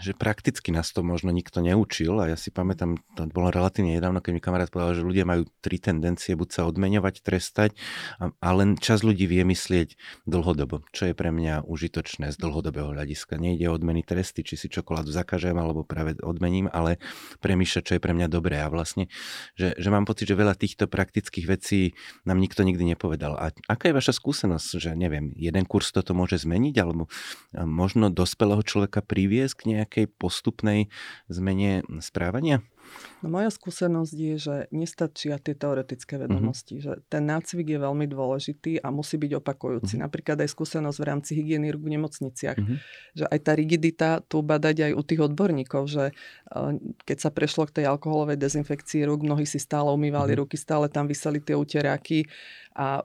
že 0.00 0.16
prakticky 0.16 0.72
nás 0.72 0.96
to 0.96 1.04
možno 1.04 1.28
nikto 1.28 1.60
neučil 1.60 2.16
a 2.24 2.32
ja 2.32 2.40
si 2.40 2.48
pamätám, 2.48 2.96
to 3.12 3.28
bolo 3.28 3.52
relatívne 3.52 4.00
nedávno, 4.00 4.24
keď 4.24 4.32
mi 4.32 4.40
kamarát 4.40 4.72
povedal, 4.72 4.96
že 4.96 5.04
ľudia 5.04 5.28
majú 5.28 5.44
tri 5.60 5.76
tendencie, 5.76 6.32
buď 6.32 6.48
sa 6.48 6.62
odmeňovať, 6.64 7.20
trestať 7.20 7.76
a, 8.16 8.32
a 8.32 8.48
len 8.56 8.80
čas 8.80 9.04
ľudí 9.04 9.28
vie 9.28 9.44
myslieť 9.44 10.24
dlhodobo, 10.24 10.88
čo 10.88 11.12
je 11.12 11.14
pre 11.16 11.28
mňa 11.28 11.68
užitočné 11.68 12.32
z 12.32 12.36
dlhodobého 12.40 12.96
hľadiska. 12.96 13.36
Nejde 13.36 13.68
o 13.68 13.76
odmeny 13.76 14.00
tresty, 14.00 14.40
či 14.40 14.56
si 14.56 14.72
čokoládu 14.72 15.12
zakážem 15.12 15.60
alebo 15.60 15.84
práve 15.84 16.16
odmením, 16.24 16.72
ale 16.72 16.96
premýšľať, 17.44 17.82
čo 17.84 17.92
je 18.00 18.00
pre 18.00 18.16
mňa 18.16 18.32
dobré 18.32 18.64
a 18.64 18.72
vlastne, 18.72 19.12
že, 19.52 19.76
že 19.76 19.88
mám 19.92 20.08
pocit, 20.08 20.32
že 20.32 20.36
veľa 20.36 20.56
týchto 20.56 20.88
praktických 20.88 21.44
vecí 21.44 21.92
nám 22.24 22.40
nikto 22.40 22.64
nikdy 22.64 22.96
nepovedal. 22.96 23.36
A 23.36 23.52
aká 23.68 23.92
je 23.92 23.98
vaša 24.00 24.16
skúsenosť, 24.16 24.80
že 24.80 24.90
neviem, 24.96 25.28
jeden 25.36 25.68
kurz 25.68 25.92
toto 25.92 26.16
môže 26.16 26.40
zmeniť 26.40 26.74
alebo 26.80 27.12
možno 27.52 28.08
dospelého 28.08 28.64
človeka 28.64 29.04
pri 29.04 29.25
priviesť 29.26 29.54
k 29.58 29.68
nejakej 29.74 30.06
postupnej 30.22 30.86
zmene 31.26 31.82
správania? 31.98 32.62
No 33.18 33.34
moja 33.34 33.50
skúsenosť 33.50 34.14
je, 34.14 34.34
že 34.38 34.56
nestačia 34.70 35.42
tie 35.42 35.58
teoretické 35.58 36.14
mhm. 36.14 36.22
vedomosti, 36.22 36.78
uh-huh. 36.78 36.84
že 36.86 36.92
ten 37.10 37.26
nácvik 37.26 37.74
je 37.74 37.78
veľmi 37.82 38.06
dôležitý 38.06 38.78
a 38.78 38.94
musí 38.94 39.18
byť 39.18 39.42
opakujúci. 39.42 39.98
Uh-huh. 39.98 40.06
Napríklad 40.06 40.38
aj 40.38 40.54
skúsenosť 40.54 40.98
v 41.02 41.06
rámci 41.10 41.30
hygieny 41.34 41.74
v 41.74 41.98
nemocniciach, 41.98 42.54
uh-huh. 42.54 42.78
že 43.18 43.24
aj 43.26 43.38
tá 43.42 43.52
rigidita 43.58 44.22
tu 44.30 44.38
badať 44.46 44.86
aj 44.86 44.92
u 44.94 45.02
tých 45.02 45.20
odborníkov, 45.26 45.82
že 45.90 46.14
eh, 46.14 46.72
keď 47.02 47.18
sa 47.18 47.30
prešlo 47.34 47.66
k 47.66 47.82
tej 47.82 47.84
alkoholovej 47.90 48.38
dezinfekcii 48.38 49.02
rúk, 49.02 49.26
mnohí 49.26 49.48
si 49.48 49.58
stále 49.58 49.90
umývali 49.90 50.38
uh-huh. 50.38 50.46
ruky, 50.46 50.54
stále 50.54 50.86
tam 50.86 51.10
vyseli 51.10 51.42
tie 51.42 51.58
uteráky 51.58 52.30
a 52.76 53.00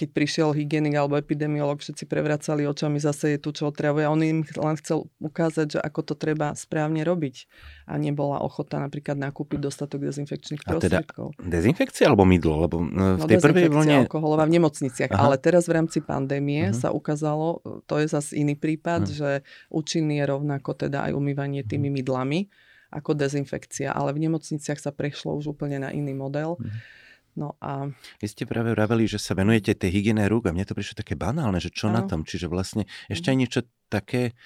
keď 0.00 0.08
prišiel 0.16 0.48
hygienik 0.56 0.96
alebo 0.96 1.20
epidemiolog, 1.20 1.76
všetci 1.76 2.08
prevracali 2.08 2.64
očami, 2.64 2.96
zase 2.96 3.36
je 3.36 3.38
tu 3.38 3.52
čo 3.52 3.68
otravuje. 3.68 4.08
On 4.08 4.16
im 4.16 4.40
len 4.48 4.76
chcel 4.80 5.12
ukázať, 5.20 5.76
že 5.76 5.78
ako 5.84 6.00
to 6.08 6.14
treba 6.16 6.56
správne 6.56 7.04
robiť. 7.04 7.44
A 7.84 8.00
nebola 8.00 8.40
ochota 8.40 8.80
napríklad 8.80 9.20
nakúpiť 9.20 9.60
dostatok 9.60 10.08
dezinfekčných 10.08 10.64
prostriedkov. 10.64 11.36
A 11.36 11.44
teda 11.44 11.52
dezinfekcia 11.52 12.08
alebo 12.08 12.24
mydlo? 12.24 12.64
Lebo 12.64 12.80
no, 12.80 13.20
v 13.20 13.28
tej 13.28 13.36
no, 13.36 13.44
prvej 13.44 13.68
vlne... 13.68 13.94
alkoholová 14.08 14.48
v 14.48 14.56
nemocniciach. 14.56 15.12
Aha. 15.12 15.20
Ale 15.20 15.36
teraz 15.36 15.68
v 15.68 15.76
rámci 15.76 16.00
pandémie 16.00 16.72
uh-huh. 16.72 16.80
sa 16.80 16.88
ukázalo, 16.88 17.60
to 17.84 18.00
je 18.00 18.08
zase 18.08 18.40
iný 18.40 18.56
prípad, 18.56 19.04
uh-huh. 19.04 19.16
že 19.20 19.30
účinný 19.68 20.24
je 20.24 20.32
rovnako 20.32 20.80
teda 20.80 21.12
aj 21.12 21.12
umývanie 21.12 21.60
tými 21.60 21.92
mydlami 21.92 22.48
ako 22.88 23.12
dezinfekcia. 23.12 23.92
Ale 23.92 24.16
v 24.16 24.32
nemocniciach 24.32 24.80
sa 24.80 24.96
prešlo 24.96 25.36
už 25.36 25.52
úplne 25.52 25.76
na 25.76 25.92
iný 25.92 26.16
model. 26.16 26.56
Uh-huh 26.56 26.98
No 27.40 27.56
a... 27.56 27.88
Vy 28.20 28.26
ste 28.28 28.44
práve 28.44 28.76
vraveli, 28.76 29.08
že 29.08 29.16
sa 29.16 29.32
venujete 29.32 29.72
tej 29.72 29.96
hygiene 29.96 30.28
rúk 30.28 30.46
a 30.46 30.52
mne 30.52 30.68
to 30.68 30.76
prišlo 30.76 31.00
také 31.00 31.16
banálne, 31.16 31.56
že 31.56 31.72
čo 31.72 31.88
ano. 31.88 31.96
na 31.96 32.02
tom? 32.04 32.28
Čiže 32.28 32.52
vlastne 32.52 32.84
ešte 33.08 33.32
aj 33.32 33.36
mhm. 33.36 33.40
niečo 33.40 33.60
také 33.88 34.36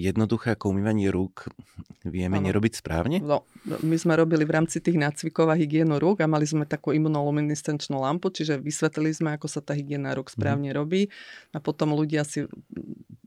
jednoduché 0.00 0.56
ako 0.56 0.72
umývanie 0.72 1.12
rúk 1.12 1.52
vieme 2.04 2.40
ano. 2.40 2.48
nerobiť 2.48 2.80
správne? 2.80 3.20
No, 3.20 3.44
my 3.64 3.96
sme 3.96 4.16
robili 4.16 4.44
v 4.48 4.52
rámci 4.56 4.80
tých 4.80 4.96
nácvikov 4.96 5.52
a 5.52 5.56
hygienu 5.56 6.00
rúk 6.00 6.24
a 6.24 6.28
mali 6.28 6.48
sme 6.48 6.64
takú 6.64 6.96
imunoluminescenčnú 6.96 8.00
lampu, 8.00 8.32
čiže 8.32 8.60
vysvetlili 8.60 9.12
sme, 9.12 9.28
ako 9.36 9.46
sa 9.48 9.60
tá 9.60 9.76
hygiena 9.76 10.16
rúk 10.16 10.32
mhm. 10.32 10.34
správne 10.36 10.70
mm. 10.72 10.76
robí 10.76 11.02
a 11.52 11.58
potom 11.60 11.92
ľudia 11.96 12.24
si 12.24 12.44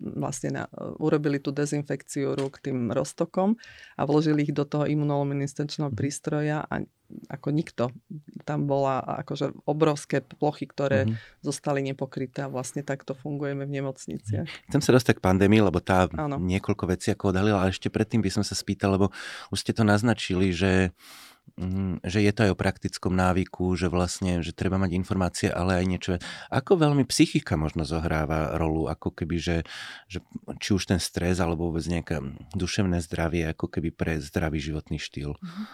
vlastne 0.05 0.50
na, 0.53 0.63
urobili 1.01 1.41
tú 1.41 1.50
dezinfekciu 1.50 2.38
rúk 2.38 2.62
tým 2.62 2.93
roztokom 2.93 3.57
a 3.97 4.01
vložili 4.05 4.45
ich 4.45 4.53
do 4.53 4.63
toho 4.63 4.85
imunoluminescenčného 4.85 5.89
mhm. 5.89 5.97
prístroja 5.97 6.62
a 6.69 6.85
ako 7.29 7.50
nikto. 7.53 7.83
Tam 8.50 8.65
bola 8.65 9.01
akože 9.25 9.53
obrovské 9.69 10.25
plochy, 10.25 10.65
ktoré 10.65 11.05
mm-hmm. 11.05 11.45
zostali 11.45 11.85
nepokryté 11.85 12.45
a 12.45 12.50
vlastne 12.50 12.81
takto 12.81 13.13
fungujeme 13.13 13.65
v 13.65 13.77
nemocniciach. 13.81 14.50
Chcem 14.74 14.81
sa 14.81 14.91
dostať 14.97 15.21
k 15.21 15.25
pandémii, 15.25 15.62
lebo 15.62 15.81
tá 15.81 16.09
ano. 16.17 16.41
niekoľko 16.41 16.85
vecí 16.89 17.13
ako 17.13 17.29
odhalila, 17.33 17.62
ale 17.62 17.74
ešte 17.74 17.93
predtým 17.93 18.25
by 18.25 18.29
som 18.33 18.43
sa 18.45 18.57
spýtal, 18.57 18.97
lebo 18.97 19.13
už 19.53 19.62
ste 19.62 19.74
to 19.74 19.85
naznačili, 19.85 20.50
že 20.50 20.93
že 22.03 22.19
je 22.19 22.31
to 22.35 22.43
aj 22.43 22.51
o 22.51 22.59
praktickom 22.59 23.15
návyku, 23.15 23.79
že 23.79 23.88
vlastne, 23.88 24.43
že 24.43 24.51
treba 24.51 24.75
mať 24.75 24.91
informácie, 24.91 25.47
ale 25.47 25.79
aj 25.79 25.85
niečo. 25.88 26.09
Ako 26.51 26.75
veľmi 26.75 27.07
psychika 27.07 27.55
možno 27.55 27.88
zohráva 27.88 28.59
rolu, 28.59 28.91
ako 28.91 29.15
keby, 29.15 29.39
že, 29.39 29.57
že 30.12 30.19
či 30.59 30.75
už 30.75 30.91
ten 30.91 31.00
stres, 31.00 31.39
alebo 31.39 31.71
vôbec 31.71 31.88
nejaké 31.88 32.19
duševné 32.59 33.00
zdravie, 33.00 33.47
ako 33.55 33.71
keby 33.71 33.95
pre 33.95 34.19
zdravý 34.19 34.59
životný 34.59 35.00
štýl. 35.00 35.39
Mm-hmm. 35.39 35.65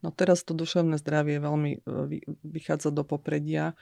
No 0.00 0.08
teraz 0.14 0.48
to 0.48 0.56
duševné 0.56 0.96
zdravie 0.96 1.42
veľmi 1.44 1.70
e, 1.76 1.78
vychádza 2.48 2.88
do 2.88 3.04
popredia 3.04 3.76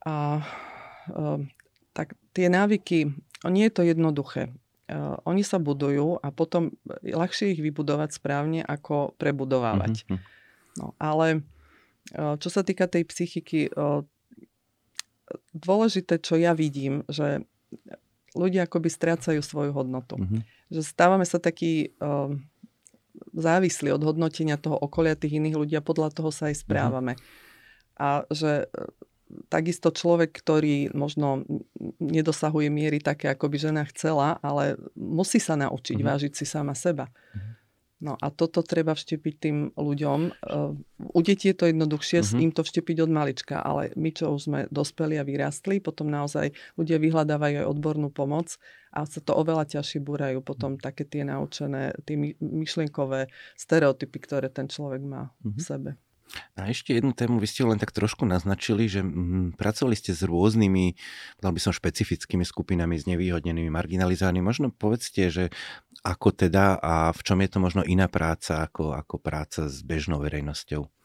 a 0.00 0.40
e, 0.40 1.44
tak 1.92 2.16
tie 2.32 2.48
návyky, 2.48 3.12
nie 3.44 3.64
je 3.68 3.74
to 3.74 3.82
jednoduché. 3.84 4.48
E, 4.48 4.96
oni 5.28 5.44
sa 5.44 5.60
budujú 5.60 6.22
a 6.24 6.32
potom 6.32 6.72
ľahšie 7.04 7.52
ich 7.52 7.60
vybudovať 7.60 8.16
správne, 8.16 8.64
ako 8.64 9.12
prebudovávať. 9.20 10.08
Mm-hmm. 10.08 10.37
No, 10.78 10.94
ale 11.02 11.42
čo 12.14 12.48
sa 12.48 12.64
týka 12.64 12.88
tej 12.88 13.04
psychiky, 13.04 13.68
dôležité, 15.52 16.16
čo 16.22 16.40
ja 16.40 16.56
vidím, 16.56 17.04
že 17.10 17.44
ľudia 18.32 18.64
akoby 18.64 18.88
strácajú 18.88 19.44
svoju 19.44 19.76
hodnotu. 19.76 20.16
Mm-hmm. 20.16 20.40
Že 20.72 20.80
stávame 20.88 21.28
sa 21.28 21.36
takí 21.36 21.92
závislí 23.34 23.90
od 23.92 24.02
hodnotenia 24.02 24.60
toho 24.60 24.78
okolia 24.78 25.18
tých 25.18 25.38
iných 25.38 25.56
ľudí 25.58 25.74
a 25.76 25.84
podľa 25.84 26.14
toho 26.14 26.30
sa 26.30 26.50
aj 26.50 26.56
mhm. 26.58 26.62
správame. 26.62 27.12
Uh-huh. 27.14 27.98
A 27.98 28.08
že 28.30 28.66
e, 28.66 28.86
takisto 29.50 29.90
človek, 29.90 30.30
ktorý 30.30 30.94
možno 30.94 31.42
nedosahuje 31.98 32.70
miery 32.70 33.02
také, 33.02 33.28
ako 33.28 33.50
by 33.50 33.56
žena 33.58 33.82
chcela, 33.90 34.38
ale 34.40 34.78
musí 34.94 35.42
sa 35.42 35.58
naučiť 35.58 35.98
uh-huh. 35.98 36.08
vážiť 36.14 36.32
si 36.34 36.44
sama 36.46 36.78
seba. 36.78 37.10
Uh-huh. 37.10 37.57
No 37.98 38.14
a 38.14 38.30
toto 38.30 38.62
treba 38.62 38.94
vštepiť 38.94 39.34
tým 39.42 39.56
ľuďom. 39.74 40.20
U 41.02 41.20
detí 41.20 41.50
je 41.50 41.58
to 41.58 41.66
jednoduchšie, 41.66 42.22
uh-huh. 42.22 42.44
im 42.46 42.54
to 42.54 42.62
vštepiť 42.62 43.02
od 43.02 43.10
malička, 43.10 43.58
ale 43.58 43.90
my, 43.98 44.14
čo 44.14 44.38
už 44.38 44.40
sme 44.46 44.60
dospeli 44.70 45.18
a 45.18 45.26
vyrastli, 45.26 45.82
potom 45.82 46.06
naozaj 46.06 46.54
ľudia 46.78 47.02
vyhľadávajú 47.02 47.58
aj 47.58 47.66
odbornú 47.66 48.14
pomoc 48.14 48.54
a 48.94 49.02
sa 49.02 49.18
to 49.18 49.34
oveľa 49.34 49.66
ťažšie 49.66 49.98
búrajú 49.98 50.38
potom 50.46 50.78
také 50.78 51.02
tie 51.10 51.26
naučené, 51.26 51.90
tie 52.06 52.14
myšlienkové 52.38 53.34
stereotypy, 53.58 54.18
ktoré 54.22 54.46
ten 54.46 54.70
človek 54.70 55.02
má 55.02 55.34
uh-huh. 55.34 55.58
v 55.58 55.60
sebe. 55.60 55.90
A 56.58 56.68
ešte 56.68 56.92
jednu 56.92 57.16
tému, 57.16 57.40
vy 57.40 57.48
ste 57.48 57.64
len 57.64 57.80
tak 57.80 57.94
trošku 57.94 58.28
naznačili, 58.28 58.90
že 58.90 59.00
mm, 59.00 59.56
pracovali 59.56 59.96
ste 59.96 60.12
s 60.12 60.22
rôznymi, 60.26 60.96
povedal 61.40 61.54
by 61.54 61.60
som, 61.62 61.72
špecifickými 61.72 62.44
skupinami, 62.44 63.00
s 63.00 63.08
nevýhodnenými, 63.08 63.72
marginalizovanými. 63.72 64.44
Možno 64.44 64.68
povedzte, 64.74 65.32
že 65.32 65.44
ako 66.04 66.34
teda 66.34 66.78
a 66.78 67.10
v 67.10 67.20
čom 67.24 67.38
je 67.40 67.48
to 67.50 67.58
možno 67.58 67.82
iná 67.82 68.06
práca 68.06 68.66
ako, 68.66 68.94
ako 68.94 69.16
práca 69.18 69.66
s 69.66 69.80
bežnou 69.82 70.20
verejnosťou? 70.22 70.97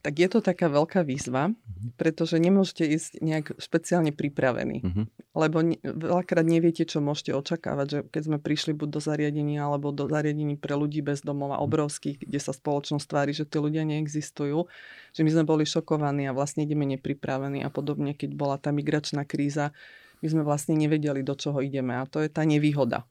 Tak 0.00 0.16
je 0.16 0.28
to 0.32 0.40
taká 0.40 0.72
veľká 0.72 1.04
výzva, 1.04 1.52
uh-huh. 1.52 1.92
pretože 2.00 2.40
nemôžete 2.40 2.88
ísť 2.88 3.10
nejak 3.20 3.46
špeciálne 3.60 4.16
pripravení. 4.16 4.80
Uh-huh. 4.80 5.04
Lebo 5.36 5.60
ne, 5.60 5.76
veľakrát 5.84 6.48
neviete, 6.48 6.88
čo 6.88 7.04
môžete 7.04 7.36
očakávať. 7.36 7.86
Že 7.86 7.98
keď 8.08 8.22
sme 8.24 8.38
prišli 8.40 8.72
buď 8.72 8.88
do 8.96 9.00
zariadenia, 9.04 9.68
alebo 9.68 9.92
do 9.92 10.08
zariadení 10.08 10.56
pre 10.56 10.72
ľudí 10.72 11.04
bez 11.04 11.20
domova 11.20 11.60
obrovských, 11.60 12.16
kde 12.24 12.40
sa 12.40 12.56
spoločnosť 12.56 13.04
tvári, 13.04 13.36
že 13.36 13.44
tí 13.44 13.60
ľudia 13.60 13.84
neexistujú, 13.84 14.72
že 15.12 15.20
my 15.20 15.30
sme 15.36 15.44
boli 15.44 15.68
šokovaní 15.68 16.24
a 16.24 16.32
vlastne 16.32 16.64
ideme 16.64 16.88
nepripravení. 16.88 17.60
A 17.60 17.68
podobne, 17.68 18.16
keď 18.16 18.32
bola 18.32 18.56
tá 18.56 18.72
migračná 18.72 19.28
kríza, 19.28 19.76
my 20.24 20.26
sme 20.32 20.42
vlastne 20.48 20.80
nevedeli, 20.80 21.20
do 21.20 21.36
čoho 21.36 21.60
ideme. 21.60 22.00
A 22.00 22.08
to 22.08 22.24
je 22.24 22.32
tá 22.32 22.48
nevýhoda. 22.48 23.04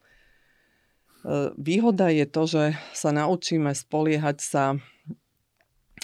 E, 1.25 1.53
výhoda 1.53 2.09
je 2.09 2.25
to, 2.25 2.49
že 2.49 2.63
sa 2.97 3.13
naučíme 3.13 3.73
spoliehať 3.77 4.37
sa 4.41 4.63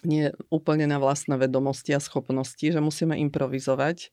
nie 0.03 0.33
úplne 0.51 0.89
na 0.89 0.99
vlastné 0.99 1.39
vedomosti 1.39 1.95
a 1.95 2.03
schopnosti, 2.03 2.65
že 2.65 2.81
musíme 2.83 3.15
improvizovať 3.29 4.11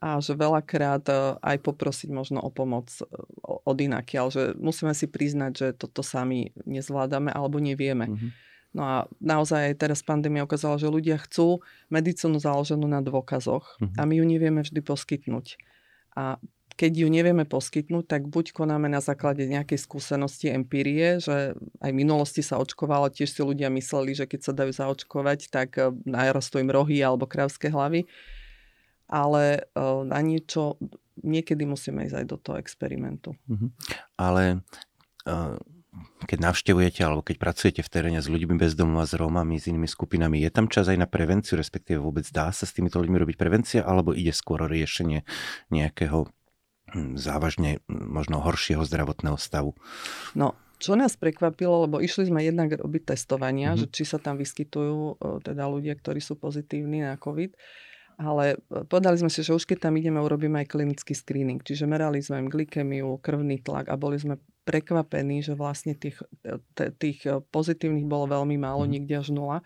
a 0.00 0.20
že 0.20 0.36
veľakrát 0.36 1.04
e, 1.08 1.14
aj 1.40 1.56
poprosiť 1.64 2.12
možno 2.12 2.44
o 2.44 2.52
pomoc 2.52 2.92
e, 3.00 3.04
od 3.42 3.76
inakiaľ, 3.80 4.26
že 4.28 4.42
musíme 4.60 4.92
si 4.92 5.08
priznať, 5.08 5.52
že 5.56 5.66
toto 5.72 6.04
sami 6.04 6.52
nezvládame 6.68 7.32
alebo 7.32 7.56
nevieme. 7.56 8.12
Mm-hmm. 8.12 8.30
No 8.76 8.82
a 8.84 8.96
naozaj 9.24 9.72
aj 9.72 9.74
teraz 9.80 10.04
pandémia 10.04 10.44
ukázala, 10.44 10.76
že 10.76 10.92
ľudia 10.92 11.16
chcú 11.16 11.64
medicínu 11.88 12.36
založenú 12.36 12.84
na 12.84 13.00
dôkazoch 13.00 13.80
mm-hmm. 13.80 13.96
a 13.96 14.02
my 14.04 14.14
ju 14.20 14.24
nevieme 14.28 14.60
vždy 14.60 14.80
poskytnúť. 14.84 15.56
A 16.12 16.36
keď 16.76 16.92
ju 16.92 17.08
nevieme 17.08 17.48
poskytnúť, 17.48 18.04
tak 18.04 18.22
buď 18.28 18.52
konáme 18.52 18.92
na 18.92 19.00
základe 19.00 19.48
nejakej 19.48 19.80
skúsenosti, 19.80 20.52
empírie, 20.52 21.16
že 21.16 21.56
aj 21.80 21.90
v 21.90 21.98
minulosti 22.04 22.44
sa 22.44 22.60
očkovalo, 22.60 23.08
tiež 23.08 23.32
si 23.32 23.40
ľudia 23.40 23.72
mysleli, 23.72 24.12
že 24.12 24.28
keď 24.28 24.40
sa 24.44 24.52
dajú 24.52 24.72
zaočkovať, 24.76 25.48
tak 25.48 25.80
eh, 25.80 25.88
narastú 26.04 26.60
im 26.60 26.68
rohy 26.68 27.00
alebo 27.00 27.24
krávské 27.24 27.72
hlavy. 27.72 28.04
Ale 29.08 29.64
eh, 29.64 30.00
na 30.04 30.20
niečo 30.20 30.76
niekedy 31.24 31.64
musíme 31.64 32.04
ísť 32.04 32.16
aj 32.20 32.26
do 32.28 32.36
toho 32.36 32.56
experimentu. 32.60 33.32
Mm-hmm. 33.48 33.70
Ale 34.20 34.60
uh 35.24 35.56
keď 36.26 36.38
navštevujete 36.52 37.00
alebo 37.04 37.22
keď 37.24 37.36
pracujete 37.40 37.80
v 37.80 37.92
teréne 37.92 38.20
s 38.20 38.28
ľuďmi 38.28 38.58
bez 38.60 38.76
domova, 38.76 39.08
s 39.08 39.16
Rómami, 39.16 39.56
s 39.56 39.68
inými 39.70 39.88
skupinami, 39.88 40.42
je 40.44 40.50
tam 40.52 40.68
čas 40.68 40.88
aj 40.92 40.98
na 40.98 41.08
prevenciu, 41.08 41.56
respektíve 41.56 42.02
vôbec 42.02 42.26
dá 42.32 42.50
sa 42.52 42.68
s 42.68 42.74
týmito 42.74 43.00
ľuďmi 43.00 43.16
robiť 43.16 43.36
prevencia, 43.38 43.80
alebo 43.84 44.12
ide 44.12 44.32
skôr 44.34 44.64
riešenie 44.64 45.24
nejakého 45.72 46.28
závažne 47.18 47.84
možno 47.88 48.40
horšieho 48.40 48.82
zdravotného 48.84 49.38
stavu. 49.38 49.76
No, 50.34 50.56
čo 50.76 50.92
nás 50.92 51.16
prekvapilo, 51.16 51.88
lebo 51.88 52.04
išli 52.04 52.28
sme 52.28 52.44
jednak 52.44 52.76
robiť 52.76 53.16
testovania, 53.16 53.72
mm-hmm. 53.72 53.88
že 53.88 53.92
či 53.92 54.02
sa 54.04 54.20
tam 54.20 54.36
vyskytujú 54.36 55.20
teda 55.40 55.64
ľudia, 55.64 55.96
ktorí 55.96 56.20
sú 56.20 56.36
pozitívni 56.36 57.00
na 57.00 57.16
COVID. 57.16 57.56
Ale 58.16 58.56
e, 58.56 58.84
povedali 58.88 59.20
sme 59.20 59.28
si, 59.28 59.44
že 59.44 59.52
už 59.52 59.68
keď 59.68 59.88
tam 59.88 60.00
ideme, 60.00 60.16
urobíme 60.20 60.64
aj 60.64 60.72
klinický 60.72 61.12
screening. 61.12 61.60
Čiže 61.60 61.84
merali 61.84 62.24
sme 62.24 62.44
im 62.44 62.48
glykemiu, 62.48 63.20
krvný 63.20 63.60
tlak 63.60 63.92
a 63.92 64.00
boli 64.00 64.16
sme 64.16 64.40
prekvapení, 64.64 65.44
že 65.44 65.52
vlastne 65.52 65.92
tých, 65.92 66.24
e, 66.44 66.56
tých 66.96 67.28
e, 67.28 67.44
pozitívnych 67.52 68.08
bolo 68.08 68.32
veľmi 68.32 68.56
málo, 68.56 68.88
mm. 68.88 68.90
nikde 68.90 69.14
až 69.20 69.28
nula 69.36 69.60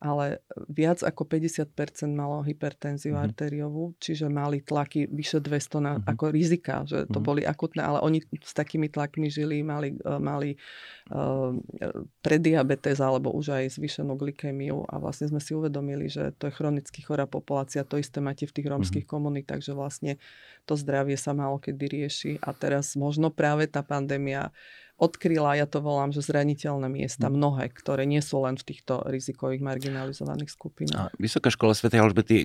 ale 0.00 0.40
viac 0.72 1.04
ako 1.04 1.28
50% 1.28 1.76
malo 2.08 2.40
hypertenziu 2.40 3.12
mm-hmm. 3.12 3.26
arteriovú, 3.28 3.92
čiže 4.00 4.32
mali 4.32 4.64
tlaky 4.64 5.04
vyše 5.12 5.44
200 5.44 5.76
na, 5.84 5.92
mm-hmm. 6.00 6.08
ako 6.08 6.24
rizika, 6.32 6.74
že 6.88 7.04
to 7.04 7.20
mm-hmm. 7.20 7.28
boli 7.28 7.42
akutné, 7.44 7.84
ale 7.84 8.00
oni 8.00 8.24
s 8.40 8.56
takými 8.56 8.88
tlakmi 8.88 9.28
žili, 9.28 9.60
mali, 9.60 10.00
e, 10.00 10.16
mali 10.16 10.56
uh, 11.12 11.52
prediabetes 12.24 12.96
alebo 12.96 13.28
už 13.36 13.52
aj 13.60 13.76
zvýšenú 13.76 14.16
glykemiu 14.16 14.88
a 14.88 14.96
vlastne 14.96 15.28
sme 15.28 15.38
si 15.38 15.52
uvedomili, 15.52 16.08
že 16.08 16.32
to 16.40 16.48
je 16.48 16.56
chronicky 16.56 17.04
chorá 17.04 17.28
populácia, 17.28 17.84
to 17.84 18.00
isté 18.00 18.24
máte 18.24 18.48
v 18.48 18.56
tých 18.56 18.72
rómskych 18.72 19.04
mm-hmm. 19.04 19.20
komunitách, 19.20 19.60
že 19.60 19.76
vlastne 19.76 20.16
to 20.64 20.80
zdravie 20.80 21.20
sa 21.20 21.36
málo 21.36 21.60
kedy 21.60 21.84
rieši 21.84 22.32
a 22.40 22.56
teraz 22.56 22.96
možno 22.96 23.28
práve 23.28 23.68
tá 23.68 23.84
pandémia 23.84 24.48
odkryla, 25.00 25.56
ja 25.56 25.64
to 25.64 25.80
volám, 25.80 26.12
že 26.12 26.20
zraniteľné 26.20 26.92
miesta, 26.92 27.26
mm. 27.26 27.32
mnohé, 27.32 27.72
ktoré 27.72 28.04
nie 28.04 28.20
sú 28.20 28.44
len 28.44 28.60
v 28.60 28.68
týchto 28.68 29.00
rizikových 29.08 29.64
marginalizovaných 29.64 30.52
skupinách. 30.52 31.16
Vysoká 31.16 31.48
škola 31.48 31.72
Sv. 31.72 31.88
Alžbety 31.88 32.44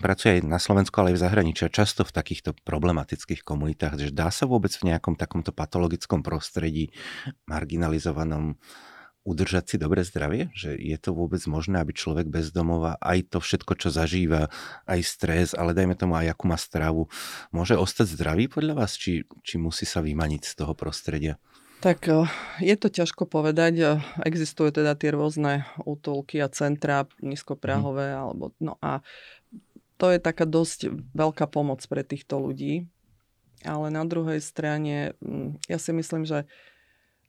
pracuje 0.00 0.40
aj 0.40 0.48
na 0.48 0.56
Slovensku, 0.56 0.96
ale 0.98 1.12
aj 1.12 1.20
v 1.20 1.24
zahraničí 1.28 1.62
a 1.68 1.70
často 1.70 2.08
v 2.08 2.16
takýchto 2.16 2.56
problematických 2.64 3.44
komunitách, 3.44 4.00
že 4.00 4.16
dá 4.16 4.32
sa 4.32 4.48
vôbec 4.48 4.72
v 4.72 4.96
nejakom 4.96 5.14
takomto 5.20 5.52
patologickom 5.52 6.24
prostredí 6.24 6.88
marginalizovanom 7.44 8.56
udržať 9.24 9.64
si 9.64 9.76
dobré 9.80 10.04
zdravie? 10.04 10.52
Že 10.52 10.76
je 10.76 10.98
to 11.00 11.16
vôbec 11.16 11.40
možné, 11.48 11.80
aby 11.80 11.96
človek 11.96 12.28
bez 12.28 12.52
domova 12.52 13.00
aj 13.00 13.32
to 13.32 13.38
všetko, 13.40 13.72
čo 13.80 13.88
zažíva, 13.88 14.52
aj 14.84 15.00
stres, 15.00 15.48
ale 15.56 15.72
dajme 15.72 15.96
tomu 15.96 16.16
aj 16.16 16.36
akú 16.36 16.44
má 16.44 16.60
stravu, 16.60 17.08
môže 17.48 17.72
ostať 17.72 18.20
zdravý 18.20 18.52
podľa 18.52 18.84
vás? 18.84 19.00
Či, 19.00 19.24
či 19.40 19.56
musí 19.56 19.88
sa 19.88 20.04
vymaniť 20.04 20.44
z 20.44 20.52
toho 20.60 20.76
prostredia? 20.76 21.40
Tak 21.84 22.08
eh, 22.08 22.24
je 22.64 22.74
to 22.80 22.88
ťažko 22.88 23.28
povedať. 23.28 23.74
Eh, 23.84 24.00
existujú 24.24 24.72
teda 24.72 24.96
tie 24.96 25.12
rôzne 25.12 25.68
útulky 25.84 26.40
a 26.40 26.48
centra 26.48 27.04
nízkoprahové, 27.20 28.16
mm. 28.16 28.20
alebo, 28.24 28.44
no 28.56 28.80
a 28.80 29.04
to 30.00 30.08
je 30.08 30.16
taká 30.16 30.48
dosť 30.48 30.88
veľká 31.12 31.44
pomoc 31.44 31.84
pre 31.84 32.00
týchto 32.00 32.40
ľudí. 32.40 32.88
Ale 33.68 33.92
na 33.92 34.04
druhej 34.04 34.40
strane, 34.40 35.16
ja 35.68 35.78
si 35.80 35.92
myslím, 35.92 36.28
že 36.28 36.44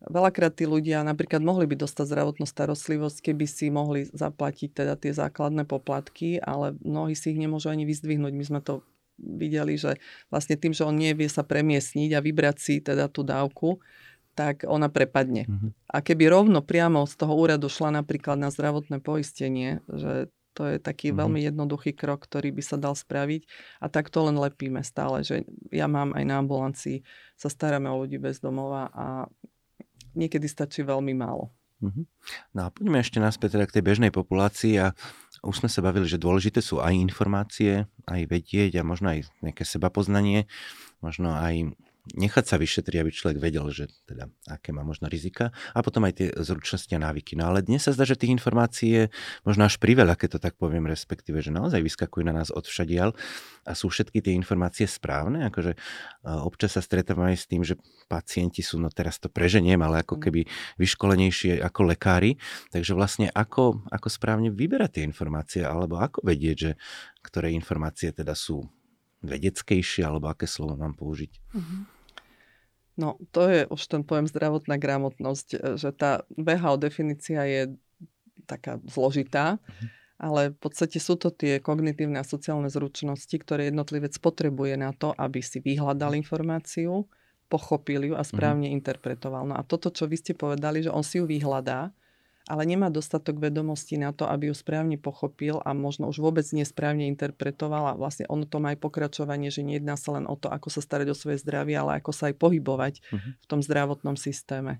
veľakrát 0.03 0.51
tí 0.51 0.67
ľudia 0.67 1.00
napríklad 1.03 1.39
mohli 1.39 1.63
by 1.63 1.79
dostať 1.79 2.12
zdravotnú 2.12 2.43
starostlivosť, 2.43 3.31
keby 3.31 3.45
si 3.47 3.71
mohli 3.71 4.07
zaplatiť 4.12 4.71
teda 4.71 5.00
tie 5.00 5.15
základné 5.15 5.63
poplatky, 5.63 6.39
ale 6.43 6.75
mnohí 6.83 7.15
si 7.15 7.31
ich 7.31 7.39
nemôžu 7.39 7.71
ani 7.71 7.88
vyzdvihnúť. 7.88 8.33
My 8.35 8.43
sme 8.43 8.59
to 8.59 8.83
videli, 9.15 9.79
že 9.79 9.95
vlastne 10.27 10.59
tým, 10.59 10.75
že 10.75 10.83
on 10.83 10.95
nevie 10.95 11.31
sa 11.31 11.43
premiesniť 11.43 12.12
a 12.12 12.24
vybrať 12.24 12.57
si 12.59 12.75
teda 12.83 13.07
tú 13.07 13.24
dávku, 13.24 13.79
tak 14.35 14.67
ona 14.67 14.91
prepadne. 14.91 15.48
Mm-hmm. 15.48 15.71
A 15.89 15.98
keby 16.03 16.27
rovno 16.27 16.59
priamo 16.59 17.07
z 17.07 17.15
toho 17.15 17.33
úradu 17.33 17.71
šla 17.71 18.03
napríklad 18.03 18.35
na 18.35 18.51
zdravotné 18.51 19.00
poistenie, 19.00 19.79
že 19.87 20.27
to 20.55 20.67
je 20.71 20.77
taký 20.79 21.11
mm-hmm. 21.11 21.19
veľmi 21.24 21.39
jednoduchý 21.51 21.91
krok, 21.95 22.27
ktorý 22.27 22.51
by 22.51 22.63
sa 22.63 22.75
dal 22.79 22.95
spraviť 22.95 23.48
a 23.79 23.87
tak 23.87 24.11
to 24.11 24.24
len 24.27 24.39
lepíme 24.39 24.83
stále, 24.83 25.24
že 25.24 25.48
ja 25.71 25.87
mám 25.87 26.15
aj 26.15 26.24
na 26.24 26.35
ambulancii, 26.39 27.03
sa 27.35 27.48
staráme 27.51 27.91
o 27.91 28.03
ľudí 28.03 28.19
bez 28.19 28.39
domova 28.39 28.91
a 28.91 29.27
niekedy 30.15 30.48
stačí 30.48 30.83
veľmi 30.83 31.15
málo. 31.15 31.51
Mm-hmm. 31.83 32.05
No 32.55 32.59
a 32.65 32.67
poďme 32.71 33.03
ešte 33.03 33.19
naspäť 33.19 33.59
teda 33.59 33.67
k 33.67 33.75
tej 33.79 33.83
bežnej 33.83 34.11
populácii 34.15 34.79
a 34.79 34.95
už 35.43 35.63
sme 35.63 35.69
sa 35.69 35.83
bavili, 35.83 36.07
že 36.07 36.15
dôležité 36.15 36.63
sú 36.63 36.79
aj 36.79 36.95
informácie, 36.95 37.83
aj 38.07 38.21
vedieť 38.31 38.79
a 38.79 38.87
možno 38.87 39.11
aj 39.11 39.27
nejaké 39.43 39.67
sebapoznanie, 39.67 40.48
možno 41.03 41.35
aj 41.35 41.75
nechať 42.13 42.46
sa 42.46 42.61
vyšetriť, 42.61 42.98
aby 43.01 43.09
človek 43.09 43.37
vedel, 43.41 43.65
že 43.74 43.89
teda 44.05 44.29
aké 44.46 44.70
má 44.70 44.85
možno 44.85 45.09
rizika 45.09 45.50
a 45.74 45.81
potom 45.81 46.05
aj 46.05 46.13
tie 46.22 46.27
zručnosti 46.37 46.94
a 46.94 47.01
návyky. 47.01 47.33
No 47.33 47.50
ale 47.50 47.65
dnes 47.65 47.81
sa 47.81 47.98
zdá, 47.98 48.05
že 48.05 48.13
tých 48.13 48.37
informácií 48.37 48.89
je 48.94 49.03
možno 49.41 49.65
až 49.65 49.81
priveľa, 49.81 50.13
keď 50.13 50.37
to 50.37 50.39
tak 50.46 50.53
poviem, 50.61 50.85
respektíve, 50.85 51.41
že 51.41 51.50
naozaj 51.50 51.81
vyskakujú 51.81 52.22
na 52.22 52.37
nás 52.37 52.53
od 52.53 52.61
všadial 52.70 53.18
a 53.65 53.72
sú 53.74 53.89
všetky 53.89 54.22
tie 54.22 54.37
informácie 54.37 54.85
správne. 54.85 55.50
Akože 55.50 55.74
občas 56.46 56.77
sa 56.77 56.81
stretávame 56.85 57.33
aj 57.33 57.39
s 57.41 57.50
tým, 57.50 57.65
že 57.65 57.74
pacienti 58.05 58.61
sú, 58.61 58.77
no 58.77 58.94
teraz 58.94 59.18
to 59.18 59.25
preženiem, 59.25 59.81
ale 59.81 60.05
ako 60.05 60.18
mm. 60.18 60.22
keby 60.29 60.41
vyškolenejšie 60.77 61.57
ako 61.65 61.89
lekári. 61.89 62.37
Takže 62.70 62.94
vlastne 62.94 63.33
ako, 63.33 63.89
ako 63.89 64.07
správne 64.13 64.53
vyberať 64.53 65.01
tie 65.01 65.03
informácie 65.09 65.65
alebo 65.65 65.98
ako 65.98 66.22
vedieť, 66.22 66.57
že 66.57 66.72
ktoré 67.25 67.50
informácie 67.57 68.13
teda 68.13 68.37
sú 68.37 68.70
vedeckejšie, 69.25 70.05
alebo 70.05 70.29
aké 70.29 70.46
slovo 70.46 70.77
mám 70.77 70.94
použiť. 70.94 71.31
Mm-hmm. 71.57 71.95
No, 72.96 73.20
to 73.36 73.51
je 73.51 73.62
už 73.68 73.81
ten 73.92 74.01
pojem 74.08 74.27
zdravotná 74.27 74.79
gramotnosť, 74.79 75.48
e, 75.55 75.58
že 75.75 75.92
tá 75.92 76.24
VHO 76.31 76.79
definícia 76.79 77.44
je 77.44 77.62
taká 78.48 78.79
zložitá, 78.88 79.60
uh-huh. 79.60 79.88
ale 80.16 80.42
v 80.55 80.60
podstate 80.64 81.01
sú 81.03 81.20
to 81.20 81.27
tie 81.34 81.60
kognitívne 81.60 82.16
a 82.22 82.25
sociálne 82.27 82.72
zručnosti, 82.72 83.36
ktoré 83.36 83.68
jednotlivec 83.68 84.16
potrebuje 84.22 84.79
na 84.79 84.96
to, 84.96 85.12
aby 85.12 85.44
si 85.44 85.60
vyhľadal 85.60 86.16
informáciu, 86.16 87.03
pochopil 87.51 88.10
ju 88.10 88.14
a 88.16 88.24
správne 88.24 88.72
uh-huh. 88.72 88.79
interpretoval. 88.79 89.44
No 89.44 89.60
a 89.60 89.62
toto, 89.68 89.92
čo 89.92 90.08
vy 90.08 90.16
ste 90.16 90.31
povedali, 90.31 90.88
že 90.88 90.94
on 90.94 91.03
si 91.03 91.20
ju 91.20 91.27
vyhľadá, 91.27 91.92
ale 92.46 92.64
nemá 92.70 92.94
dostatok 92.94 93.42
vedomostí 93.42 93.98
na 93.98 94.14
to, 94.14 94.29
aby 94.29 94.53
ju 94.53 94.55
správne 94.55 95.01
pochopil 95.01 95.58
a 95.66 95.74
možno 95.74 96.05
už 96.14 96.22
vôbec 96.22 96.46
nesprávne 96.53 97.10
interpretoval 97.10 97.94
a 97.94 97.98
vlastne 97.98 98.29
ono 98.29 98.46
to 98.46 98.62
má 98.62 98.77
aj 98.77 98.79
pokračovanie, 98.86 99.50
že 99.50 99.66
nejedná 99.66 99.98
sa 99.98 100.22
len 100.22 100.29
o 100.29 100.38
to, 100.38 100.53
ako 100.53 100.70
sa 100.70 100.81
starať 100.86 101.10
o 101.10 101.16
svoje 101.18 101.42
zdravie, 101.42 101.74
ale 101.74 101.98
ako 101.98 102.14
sa 102.14 102.29
aj 102.29 102.38
pohybovať 102.38 102.94
uh-huh. 103.01 103.31
v 103.42 103.46
tom 103.50 103.66
zdravotnom 103.66 104.14
systéme. 104.14 104.77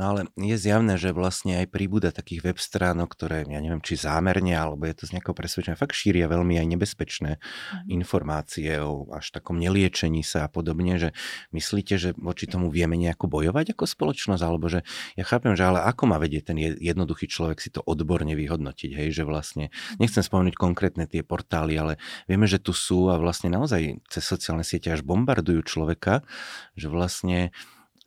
No 0.00 0.16
ale 0.16 0.20
je 0.32 0.56
zjavné, 0.56 0.96
že 0.96 1.12
vlastne 1.12 1.60
aj 1.60 1.68
príbuda 1.68 2.08
takých 2.08 2.40
web 2.40 2.58
stránok, 2.58 3.12
ktoré, 3.12 3.44
ja 3.44 3.60
neviem, 3.60 3.84
či 3.84 4.00
zámerne, 4.00 4.56
alebo 4.56 4.88
je 4.88 4.96
to 4.96 5.04
z 5.04 5.20
nejakého 5.20 5.36
presvedčenia, 5.36 5.76
fakt 5.76 5.92
šíria 5.92 6.24
veľmi 6.24 6.56
aj 6.56 6.66
nebezpečné 6.72 7.36
mm. 7.36 7.92
informácie 7.92 8.80
o 8.80 9.12
až 9.12 9.28
takom 9.28 9.60
neliečení 9.60 10.24
sa 10.24 10.46
a 10.46 10.48
podobne, 10.48 10.96
že 10.96 11.12
myslíte, 11.52 12.00
že 12.00 12.16
voči 12.16 12.48
tomu 12.48 12.72
vieme 12.72 12.96
nejako 12.96 13.28
bojovať 13.28 13.76
ako 13.76 13.84
spoločnosť, 13.84 14.40
alebo 14.40 14.72
že 14.72 14.88
ja 15.20 15.24
chápem, 15.28 15.52
že 15.52 15.68
ale 15.68 15.84
ako 15.84 16.08
má 16.08 16.16
vedieť 16.16 16.54
ten 16.54 16.58
jednoduchý 16.80 17.28
človek 17.28 17.60
si 17.60 17.68
to 17.68 17.84
odborne 17.84 18.32
vyhodnotiť, 18.32 18.90
hej, 18.96 19.08
že 19.12 19.28
vlastne, 19.28 19.68
nechcem 20.00 20.24
spomenúť 20.24 20.56
konkrétne 20.56 21.04
tie 21.04 21.20
portály, 21.20 21.76
ale 21.76 22.00
vieme, 22.24 22.48
že 22.48 22.56
tu 22.56 22.72
sú 22.72 23.12
a 23.12 23.20
vlastne 23.20 23.52
naozaj 23.52 24.00
cez 24.08 24.24
sociálne 24.24 24.64
siete 24.64 24.88
až 24.88 25.04
bombardujú 25.04 25.60
človeka, 25.60 26.24
že 26.72 26.88
vlastne 26.88 27.52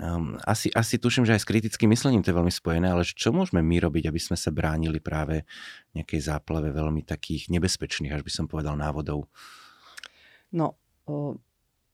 Um, 0.01 0.41
asi, 0.49 0.73
asi 0.73 0.97
tuším, 0.97 1.21
že 1.21 1.37
aj 1.37 1.45
s 1.45 1.49
kritickým 1.49 1.93
myslením 1.93 2.25
to 2.25 2.33
je 2.33 2.39
veľmi 2.41 2.49
spojené, 2.49 2.89
ale 2.89 3.05
čo 3.05 3.29
môžeme 3.29 3.61
my 3.61 3.77
robiť, 3.77 4.09
aby 4.09 4.17
sme 4.17 4.33
sa 4.33 4.49
bránili 4.49 4.97
práve 4.97 5.45
nejakej 5.93 6.33
záplave 6.33 6.73
veľmi 6.73 7.05
takých 7.05 7.53
nebezpečných, 7.53 8.09
až 8.09 8.25
by 8.25 8.31
som 8.33 8.45
povedal, 8.49 8.73
návodov? 8.73 9.29
No, 10.49 10.81
o, 11.05 11.37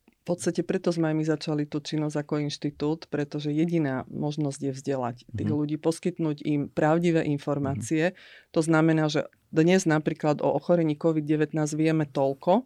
v 0.07 0.23
podstate 0.23 0.63
preto 0.63 0.95
sme 0.95 1.11
aj 1.11 1.15
my 1.19 1.25
začali 1.27 1.63
tú 1.67 1.83
činnosť 1.83 2.23
ako 2.23 2.33
inštitút, 2.39 3.11
pretože 3.11 3.51
jediná 3.51 4.07
možnosť 4.07 4.59
je 4.63 4.71
vzdelať 4.79 5.15
tých 5.27 5.35
mm-hmm. 5.35 5.59
ľudí, 5.59 5.75
poskytnúť 5.75 6.37
im 6.47 6.71
pravdivé 6.71 7.27
informácie. 7.27 8.15
Mm-hmm. 8.15 8.51
To 8.55 8.61
znamená, 8.63 9.11
že 9.11 9.27
dnes 9.51 9.83
napríklad 9.83 10.39
o 10.39 10.55
ochorení 10.55 10.95
COVID-19 10.95 11.51
vieme 11.75 12.07
toľko, 12.07 12.63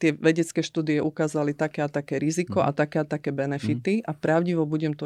tie 0.00 0.16
vedecké 0.16 0.64
štúdie 0.64 1.04
ukázali 1.04 1.52
také 1.52 1.84
a 1.84 1.88
také 1.92 2.16
riziko 2.16 2.64
mm. 2.64 2.66
a 2.66 2.70
také 2.72 2.96
a 3.02 3.06
také 3.06 3.30
benefity 3.32 4.00
mm. 4.00 4.08
a 4.08 4.12
pravdivo 4.16 4.64
budem 4.64 4.96
to 4.96 5.04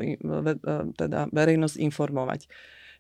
teda 0.95 1.27
verejnosť 1.35 1.77
informovať. 1.83 2.47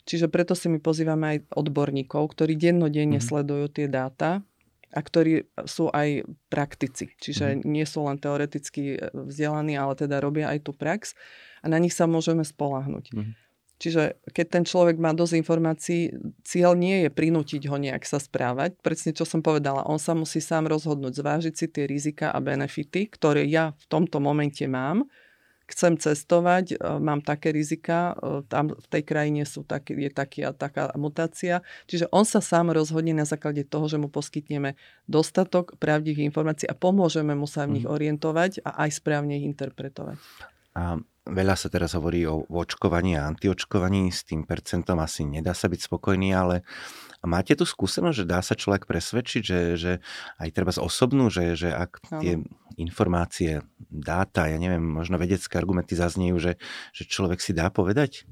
Čiže 0.08 0.26
preto 0.26 0.58
si 0.58 0.66
my 0.66 0.82
pozývame 0.82 1.26
aj 1.36 1.38
odborníkov, 1.54 2.34
ktorí 2.34 2.58
dennodenne 2.58 3.22
mm. 3.22 3.24
sledujú 3.24 3.66
tie 3.70 3.86
dáta 3.86 4.42
a 4.90 5.00
ktorí 5.00 5.46
sú 5.70 5.86
aj 5.94 6.26
praktici. 6.50 7.14
Čiže 7.14 7.62
mm. 7.62 7.68
nie 7.68 7.86
sú 7.86 8.02
len 8.02 8.18
teoreticky 8.18 8.98
e, 8.98 9.14
vzdelaní, 9.14 9.78
ale 9.78 9.94
teda 9.94 10.18
robia 10.18 10.50
aj 10.50 10.66
tú 10.66 10.74
prax 10.74 11.14
a 11.62 11.70
na 11.70 11.78
nich 11.78 11.94
sa 11.94 12.10
môžeme 12.10 12.42
spolahnuť. 12.42 13.14
Mm. 13.14 13.32
Čiže 13.80 14.20
keď 14.28 14.46
ten 14.60 14.64
človek 14.68 15.00
má 15.00 15.16
dosť 15.16 15.40
informácií, 15.40 16.12
cieľ 16.44 16.76
nie 16.76 17.08
je 17.08 17.10
prinútiť 17.10 17.64
ho 17.72 17.80
nejak 17.80 18.04
sa 18.04 18.20
správať. 18.20 18.76
Presne 18.84 19.16
čo 19.16 19.24
som 19.24 19.40
povedala, 19.40 19.88
on 19.88 19.96
sa 19.96 20.12
musí 20.12 20.44
sám 20.44 20.68
rozhodnúť, 20.68 21.16
zvážiť 21.16 21.54
si 21.56 21.66
tie 21.72 21.88
rizika 21.88 22.28
a 22.28 22.44
benefity, 22.44 23.08
ktoré 23.08 23.48
ja 23.48 23.72
v 23.72 23.84
tomto 23.88 24.20
momente 24.20 24.68
mám, 24.68 25.08
chcem 25.70 25.94
cestovať, 25.96 26.82
mám 26.98 27.22
také 27.22 27.54
rizika, 27.54 28.18
tam 28.50 28.74
v 28.74 28.86
tej 28.90 29.02
krajine 29.06 29.46
sú 29.46 29.62
taký, 29.62 29.94
je 29.96 30.10
taký 30.10 30.42
a 30.42 30.50
taká 30.50 30.90
mutácia. 30.98 31.62
Čiže 31.86 32.10
on 32.10 32.26
sa 32.26 32.42
sám 32.42 32.74
rozhodne 32.74 33.14
na 33.14 33.24
základe 33.24 33.62
toho, 33.62 33.86
že 33.86 33.96
mu 33.96 34.10
poskytneme 34.10 34.74
dostatok 35.06 35.78
pravdivých 35.78 36.26
informácií 36.26 36.66
a 36.66 36.74
pomôžeme 36.74 37.38
mu 37.38 37.46
sa 37.46 37.64
v 37.64 37.80
nich 37.80 37.86
mhm. 37.86 37.92
orientovať 37.94 38.52
a 38.66 38.84
aj 38.84 38.90
správne 38.98 39.38
ich 39.38 39.46
interpretovať. 39.46 40.18
A 40.74 40.98
veľa 41.30 41.54
sa 41.54 41.70
teraz 41.70 41.94
hovorí 41.94 42.26
o 42.26 42.44
očkovaní 42.50 43.16
a 43.16 43.26
antiočkovaní, 43.30 44.10
s 44.10 44.26
tým 44.26 44.44
percentom 44.44 44.98
asi 45.00 45.24
nedá 45.24 45.54
sa 45.54 45.70
byť 45.70 45.80
spokojný, 45.86 46.34
ale 46.34 46.66
máte 47.24 47.54
tu 47.54 47.64
skúsenosť, 47.64 48.16
že 48.24 48.28
dá 48.28 48.40
sa 48.42 48.58
človek 48.58 48.84
presvedčiť, 48.84 49.42
že, 49.42 49.60
že 49.78 49.92
aj 50.42 50.48
treba 50.50 50.74
z 50.74 50.82
osobnú, 50.82 51.30
že, 51.30 51.54
že 51.54 51.70
ak 51.70 52.02
tie 52.20 52.42
informácie, 52.76 53.62
dáta, 53.78 54.50
ja 54.50 54.56
neviem, 54.56 54.82
možno 54.82 55.20
vedecké 55.20 55.56
argumenty 55.56 55.94
zazniejú, 55.94 56.36
že, 56.40 56.52
že 56.96 57.02
človek 57.06 57.38
si 57.38 57.52
dá 57.52 57.68
povedať? 57.68 58.28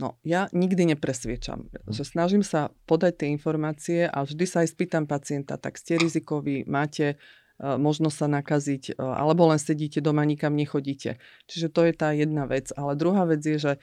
No, 0.00 0.16
ja 0.24 0.48
nikdy 0.56 0.96
nepresviečam. 0.96 1.68
Hm. 1.68 1.92
Že 1.92 2.02
snažím 2.08 2.42
sa 2.42 2.72
podať 2.88 3.20
tie 3.20 3.28
informácie 3.36 4.00
a 4.08 4.24
vždy 4.24 4.44
sa 4.48 4.64
aj 4.64 4.72
spýtam 4.72 5.04
pacienta, 5.04 5.60
tak 5.60 5.76
ste 5.76 6.00
rizikoví, 6.00 6.64
máte 6.64 7.20
možno 7.60 8.08
sa 8.08 8.24
nakaziť, 8.24 8.96
e, 8.96 9.00
alebo 9.00 9.48
len 9.52 9.60
sedíte 9.60 10.00
doma, 10.00 10.24
nikam 10.24 10.56
nechodíte. 10.56 11.20
Čiže 11.46 11.68
to 11.68 11.80
je 11.84 11.92
tá 11.92 12.16
jedna 12.16 12.48
vec. 12.48 12.72
Ale 12.72 12.96
druhá 12.96 13.28
vec 13.28 13.44
je, 13.44 13.60
že 13.60 13.72
e, 13.76 13.80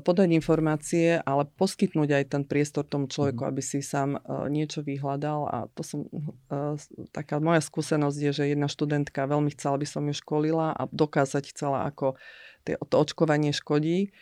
podať 0.00 0.32
informácie, 0.32 1.20
ale 1.20 1.44
poskytnúť 1.44 2.08
aj 2.16 2.24
ten 2.32 2.42
priestor 2.48 2.88
tomu 2.88 3.12
človeku, 3.12 3.44
mhm. 3.44 3.48
aby 3.52 3.62
si 3.62 3.84
sám 3.84 4.16
niečo 4.48 4.80
vyhľadal. 4.80 5.40
A 5.52 5.56
to 5.76 5.84
som, 5.84 6.08
taká 7.12 7.38
moja 7.44 7.60
skúsenosť 7.60 8.18
je, 8.18 8.32
že 8.32 8.44
jedna 8.56 8.72
študentka 8.72 9.28
veľmi 9.28 9.52
chcela, 9.52 9.76
aby 9.76 9.88
som 9.88 10.02
ju 10.08 10.16
školila 10.16 10.72
a 10.72 10.82
dokázať 10.88 11.52
chcela, 11.52 11.84
ako 11.84 12.16
to 12.64 12.94
očkovanie 13.00 13.52
škodí 13.52 14.12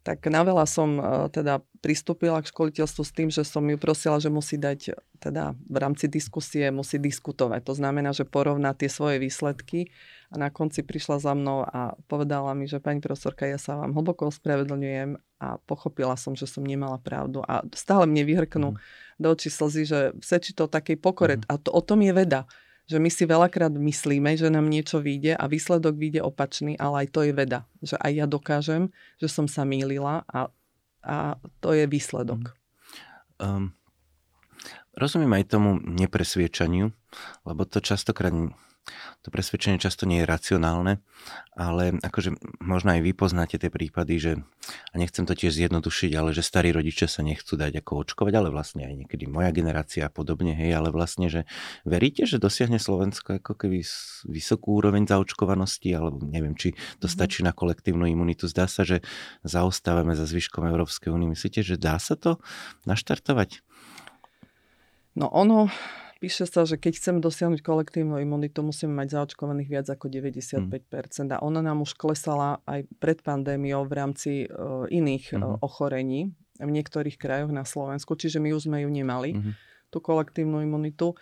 tak 0.00 0.24
na 0.32 0.40
veľa 0.40 0.64
som 0.64 0.96
e, 0.96 1.02
teda 1.28 1.60
pristúpila 1.84 2.40
k 2.40 2.48
školiteľstvu 2.48 3.02
s 3.04 3.12
tým, 3.12 3.28
že 3.28 3.44
som 3.44 3.64
ju 3.64 3.76
prosila, 3.76 4.16
že 4.20 4.32
musí 4.32 4.56
dať 4.56 4.96
teda 5.20 5.52
v 5.68 5.76
rámci 5.76 6.08
diskusie 6.08 6.72
musí 6.72 6.96
diskutovať. 6.96 7.60
To 7.68 7.74
znamená, 7.76 8.16
že 8.16 8.24
porovná 8.24 8.72
tie 8.72 8.88
svoje 8.88 9.20
výsledky 9.20 9.92
a 10.32 10.40
na 10.40 10.48
konci 10.48 10.80
prišla 10.80 11.20
za 11.20 11.32
mnou 11.36 11.64
a 11.68 11.96
povedala 12.08 12.56
mi, 12.56 12.64
že 12.64 12.80
pani 12.80 13.04
profesorka, 13.04 13.44
ja 13.44 13.60
sa 13.60 13.76
vám 13.76 13.92
hlboko 13.92 14.32
ospravedlňujem 14.32 15.20
a 15.40 15.60
pochopila 15.68 16.16
som, 16.16 16.32
že 16.32 16.48
som 16.48 16.64
nemala 16.64 16.96
pravdu 16.96 17.44
a 17.44 17.60
stále 17.76 18.08
mne 18.08 18.24
vyhrknú 18.24 18.68
mm. 18.72 18.78
do 19.20 19.28
očí 19.32 19.52
slzy, 19.52 19.82
že 19.84 20.00
svedčí 20.24 20.56
to 20.56 20.64
o 20.68 20.72
takej 20.72 20.96
pokore 20.96 21.40
mm. 21.40 21.44
a 21.48 21.54
to, 21.60 21.68
o 21.68 21.80
tom 21.84 22.00
je 22.00 22.12
veda 22.16 22.48
že 22.90 22.98
my 22.98 23.06
si 23.06 23.22
veľakrát 23.22 23.70
myslíme, 23.70 24.34
že 24.34 24.50
nám 24.50 24.66
niečo 24.66 24.98
vyjde 24.98 25.38
a 25.38 25.46
výsledok 25.46 25.94
vyjde 25.94 26.26
opačný, 26.26 26.74
ale 26.74 27.06
aj 27.06 27.14
to 27.14 27.22
je 27.22 27.30
veda. 27.30 27.62
Že 27.78 27.94
aj 28.02 28.12
ja 28.18 28.26
dokážem, 28.26 28.82
že 29.22 29.30
som 29.30 29.46
sa 29.46 29.62
mýlila 29.62 30.26
a, 30.26 30.50
a 31.06 31.38
to 31.62 31.70
je 31.70 31.86
výsledok. 31.86 32.50
Um, 33.38 33.78
rozumiem 34.98 35.38
aj 35.38 35.54
tomu 35.54 35.78
nepresviečaniu, 35.78 36.90
lebo 37.46 37.62
to 37.62 37.78
častokrát 37.78 38.34
to 39.20 39.28
presvedčenie 39.28 39.76
často 39.76 40.08
nie 40.08 40.22
je 40.22 40.30
racionálne, 40.30 41.04
ale 41.52 42.00
akože 42.00 42.36
možno 42.62 42.96
aj 42.96 43.00
vy 43.04 43.12
poznáte 43.12 43.60
tie 43.60 43.68
prípady, 43.68 44.14
že, 44.16 44.32
a 44.90 44.94
nechcem 44.96 45.28
to 45.28 45.36
tiež 45.36 45.52
zjednodušiť, 45.56 46.12
ale 46.16 46.32
že 46.32 46.40
starí 46.40 46.72
rodičia 46.72 47.04
sa 47.06 47.20
nechcú 47.20 47.58
dať 47.58 47.84
ako 47.84 48.06
očkovať, 48.06 48.32
ale 48.36 48.48
vlastne 48.48 48.88
aj 48.88 49.04
niekedy 49.04 49.28
moja 49.28 49.52
generácia 49.52 50.08
a 50.08 50.12
podobne, 50.12 50.56
hej, 50.56 50.72
ale 50.72 50.88
vlastne, 50.88 51.28
že 51.28 51.44
veríte, 51.84 52.24
že 52.24 52.40
dosiahne 52.40 52.80
Slovensko 52.80 53.40
ako 53.40 53.52
keby 53.54 53.84
vysokú 54.24 54.80
úroveň 54.80 55.04
zaočkovanosti, 55.04 55.92
alebo 55.92 56.24
neviem, 56.24 56.56
či 56.56 56.72
to 56.98 57.06
mm-hmm. 57.06 57.12
stačí 57.12 57.40
na 57.44 57.52
kolektívnu 57.52 58.08
imunitu. 58.08 58.48
Zdá 58.48 58.70
sa, 58.70 58.88
že 58.88 59.04
zaostávame 59.44 60.16
za 60.16 60.24
zvyškom 60.24 60.64
Európskej 60.64 61.12
únie. 61.12 61.28
Myslíte, 61.28 61.60
že 61.60 61.76
dá 61.76 62.00
sa 62.00 62.16
to 62.16 62.40
naštartovať? 62.88 63.60
No 65.18 65.26
ono, 65.28 65.68
Píše 66.20 66.44
sa, 66.44 66.68
že 66.68 66.76
keď 66.76 67.00
chceme 67.00 67.18
dosiahnuť 67.24 67.64
kolektívnu 67.64 68.20
imunitu, 68.20 68.60
musíme 68.60 68.92
mať 68.92 69.16
zaočkovaných 69.16 69.68
viac 69.72 69.86
ako 69.88 70.12
95%. 70.12 70.68
Mm. 70.68 71.32
A 71.32 71.36
ona 71.40 71.64
nám 71.64 71.80
už 71.80 71.96
klesala 71.96 72.60
aj 72.68 72.84
pred 73.00 73.24
pandémiou 73.24 73.88
v 73.88 73.92
rámci 73.96 74.32
uh, 74.44 74.84
iných 74.92 75.32
mm. 75.32 75.40
uh, 75.40 75.56
ochorení 75.64 76.36
v 76.60 76.70
niektorých 76.70 77.16
krajoch 77.16 77.48
na 77.48 77.64
Slovensku, 77.64 78.20
čiže 78.20 78.36
my 78.36 78.52
už 78.52 78.68
sme 78.68 78.84
ju 78.84 78.92
nemali, 78.92 79.32
mm. 79.32 79.52
tú 79.88 80.04
kolektívnu 80.04 80.60
imunitu. 80.60 81.16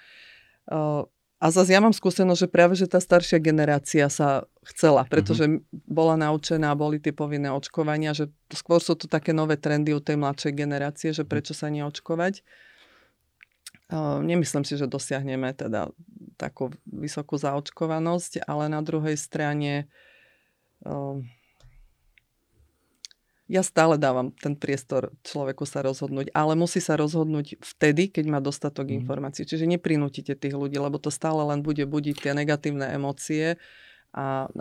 Uh, 0.67 1.07
a 1.39 1.55
zase 1.55 1.71
ja 1.71 1.79
mám 1.79 1.95
skúsenosť, 1.95 2.41
že 2.43 2.49
práve 2.51 2.75
že 2.75 2.91
tá 2.91 2.99
staršia 2.99 3.39
generácia 3.39 4.11
sa 4.11 4.51
chcela, 4.67 5.07
pretože 5.07 5.47
mm-hmm. 5.47 5.87
bola 5.87 6.19
naučená, 6.19 6.75
boli 6.75 6.99
tie 6.99 7.15
povinné 7.15 7.47
očkovania, 7.55 8.11
že 8.11 8.27
skôr 8.51 8.83
sú 8.83 8.99
tu 8.99 9.07
také 9.07 9.31
nové 9.31 9.55
trendy 9.55 9.95
u 9.95 10.03
tej 10.03 10.19
mladšej 10.19 10.53
generácie, 10.59 11.15
že 11.15 11.23
prečo 11.23 11.55
sa 11.55 11.71
neočkovať. 11.71 12.43
Nemyslím 13.97 14.69
si, 14.69 14.77
že 14.77 14.85
dosiahneme 14.85 15.57
teda 15.57 15.89
takú 16.37 16.71
vysokú 16.85 17.41
zaočkovanosť, 17.41 18.45
ale 18.45 18.69
na 18.69 18.85
druhej 18.85 19.17
strane 19.17 19.89
ja 23.49 23.65
stále 23.65 23.97
dávam 23.97 24.29
ten 24.29 24.53
priestor 24.53 25.09
človeku 25.25 25.65
sa 25.65 25.81
rozhodnúť, 25.81 26.29
ale 26.37 26.53
musí 26.53 26.85
sa 26.85 27.01
rozhodnúť 27.01 27.57
vtedy, 27.65 28.13
keď 28.13 28.25
má 28.29 28.39
dostatok 28.45 28.93
mm. 28.93 28.97
informácií. 29.03 29.49
Čiže 29.49 29.65
neprinútite 29.65 30.37
tých 30.37 30.53
ľudí, 30.53 30.77
lebo 30.77 31.01
to 31.01 31.09
stále 31.09 31.41
len 31.49 31.65
bude 31.65 31.81
budiť 31.89 32.29
tie 32.29 32.37
negatívne 32.37 32.93
emócie 32.93 33.57
a 34.13 34.53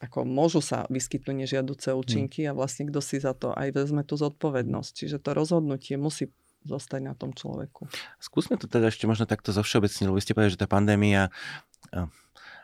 ako 0.00 0.24
môžu 0.24 0.64
sa 0.64 0.88
vyskytnúť 0.88 1.44
nežiaduce 1.44 1.92
účinky 1.92 2.48
mm. 2.48 2.48
a 2.50 2.56
vlastne 2.56 2.88
kto 2.88 3.04
si 3.04 3.20
za 3.20 3.36
to 3.36 3.52
aj 3.52 3.76
vezme 3.76 4.00
tú 4.00 4.16
zodpovednosť. 4.16 4.90
Čiže 4.96 5.20
to 5.20 5.36
rozhodnutie 5.36 6.00
musí 6.00 6.32
zostať 6.64 7.00
na 7.04 7.14
tom 7.18 7.36
človeku. 7.36 7.90
Skúsme 8.22 8.56
to 8.56 8.70
teda 8.70 8.88
ešte 8.88 9.04
možno 9.04 9.28
takto 9.28 9.52
zo 9.52 9.60
všeobecne, 9.60 10.08
lebo 10.08 10.18
ste 10.22 10.32
povedali, 10.32 10.54
že 10.54 10.62
tá 10.62 10.70
pandémia 10.70 11.28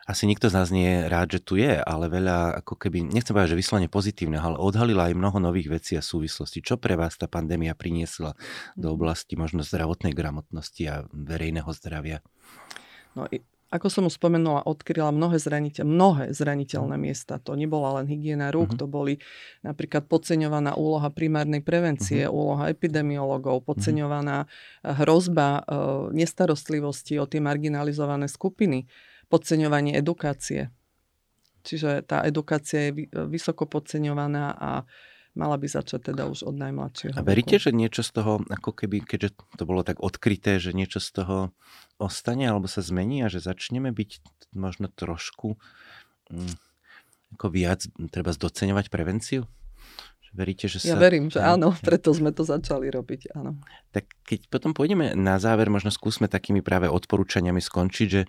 asi 0.03 0.27
nikto 0.27 0.51
z 0.51 0.55
nás 0.59 0.67
nie 0.67 0.83
je 0.83 1.07
rád, 1.07 1.27
že 1.31 1.39
tu 1.39 1.55
je, 1.55 1.79
ale 1.79 2.11
veľa, 2.11 2.59
ako 2.59 2.75
keby, 2.75 3.07
nechcem 3.07 3.31
povedať, 3.31 3.55
že 3.55 3.61
vyslane 3.63 3.87
pozitívne, 3.87 4.35
ale 4.35 4.59
odhalila 4.59 5.07
aj 5.07 5.15
mnoho 5.15 5.39
nových 5.39 5.71
vecí 5.71 5.95
a 5.95 6.03
súvislostí. 6.03 6.59
Čo 6.59 6.75
pre 6.75 6.99
vás 6.99 7.15
tá 7.15 7.31
pandémia 7.31 7.71
priniesla 7.71 8.35
do 8.75 8.91
oblasti 8.91 9.39
možno 9.39 9.63
zdravotnej 9.63 10.11
gramotnosti 10.11 10.83
a 10.91 11.07
verejného 11.07 11.71
zdravia? 11.71 12.19
No, 13.15 13.31
ako 13.73 13.87
som 13.89 14.03
už 14.05 14.21
spomenula, 14.21 14.69
odkryla 14.69 15.09
mnohé, 15.09 15.41
zraniteľ, 15.41 15.81
mnohé 15.81 16.23
zraniteľné 16.29 16.93
mhm. 16.93 17.01
miesta. 17.01 17.41
To 17.41 17.57
nebola 17.57 17.97
len 17.97 18.05
hygiena 18.05 18.53
rúk, 18.53 18.77
uh-huh. 18.77 18.81
to 18.81 18.85
boli 18.85 19.17
napríklad 19.65 20.05
podceňovaná 20.05 20.77
úloha 20.77 21.09
primárnej 21.09 21.65
prevencie, 21.65 22.29
uh-huh. 22.29 22.37
úloha 22.37 22.69
epidemiologov, 22.69 23.65
podceňovaná 23.65 24.45
eh, 24.45 24.93
hrozba 25.01 25.47
e, 25.57 25.61
nestarostlivosti 26.13 27.17
o 27.17 27.25
tie 27.25 27.41
marginalizované 27.41 28.29
skupiny, 28.29 28.85
podceňovanie 29.33 29.97
edukácie. 29.97 30.69
Čiže 31.63 32.03
tá 32.05 32.21
edukácia 32.27 32.91
je 32.91 33.07
vysoko 33.31 33.65
podceňovaná 33.65 34.53
a 34.53 34.71
mala 35.33 35.57
by 35.57 35.65
začať 35.65 36.13
teda 36.13 36.29
už 36.29 36.45
od 36.45 36.55
najmladšieho. 36.57 37.17
A 37.17 37.25
veríte, 37.25 37.57
veku. 37.57 37.65
že 37.69 37.71
niečo 37.73 38.01
z 38.05 38.11
toho, 38.21 38.33
ako 38.47 38.71
keby, 38.73 39.01
keďže 39.01 39.33
to 39.57 39.63
bolo 39.65 39.81
tak 39.81 39.97
odkryté, 39.99 40.61
že 40.61 40.77
niečo 40.77 41.01
z 41.01 41.09
toho 41.21 41.37
ostane 41.97 42.45
alebo 42.45 42.69
sa 42.69 42.85
zmení 42.85 43.25
a 43.25 43.31
že 43.33 43.41
začneme 43.41 43.89
byť 43.89 44.11
možno 44.53 44.89
trošku 44.93 45.57
mm, 46.29 46.53
ako 47.33 47.47
viac 47.49 47.81
treba 48.13 48.29
zdoceňovať 48.29 48.93
prevenciu? 48.93 49.49
Veríte, 50.33 50.65
že 50.65 50.81
sa... 50.81 50.93
Ja 50.93 50.97
verím, 50.97 51.29
že 51.29 51.37
áno, 51.37 51.77
preto 51.87 52.09
sme 52.09 52.33
to 52.33 52.41
začali 52.41 52.89
robiť, 52.89 53.37
áno. 53.37 53.61
Tak 53.93 54.09
keď 54.25 54.49
potom 54.49 54.73
pôjdeme 54.73 55.13
na 55.13 55.37
záver, 55.37 55.69
možno 55.69 55.93
skúsme 55.93 56.25
takými 56.25 56.65
práve 56.65 56.89
odporúčaniami 56.89 57.61
skončiť, 57.61 58.07
že 58.09 58.25
e, 58.25 58.27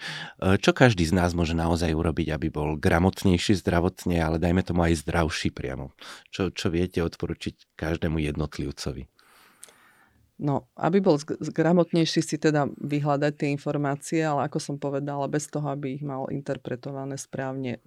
čo 0.61 0.77
každý 0.77 1.09
z 1.09 1.17
nás 1.17 1.33
môže 1.33 1.57
naozaj 1.57 1.97
urobiť, 1.97 2.37
aby 2.37 2.53
bol 2.53 2.77
gramotnejší 2.77 3.57
zdravotne, 3.57 4.21
ale 4.21 4.37
dajme 4.37 4.61
tomu 4.61 4.85
aj 4.85 5.01
zdravší 5.01 5.49
priamo. 5.57 5.97
Čo, 6.29 6.53
čo 6.53 6.69
viete 6.69 7.01
odporučiť 7.01 7.73
každému 7.81 8.21
jednotlivcovi? 8.21 9.09
No, 10.35 10.69
aby 10.77 10.99
bol 10.99 11.17
gramotnejší 11.41 12.21
si 12.21 12.37
teda 12.37 12.67
vyhľadať 12.83 13.33
tie 13.39 13.49
informácie, 13.55 14.21
ale 14.21 14.51
ako 14.51 14.59
som 14.61 14.77
povedala, 14.77 15.31
bez 15.31 15.47
toho, 15.47 15.73
aby 15.73 15.97
ich 15.97 16.05
mal 16.05 16.27
interpretované 16.29 17.15
správne, 17.15 17.79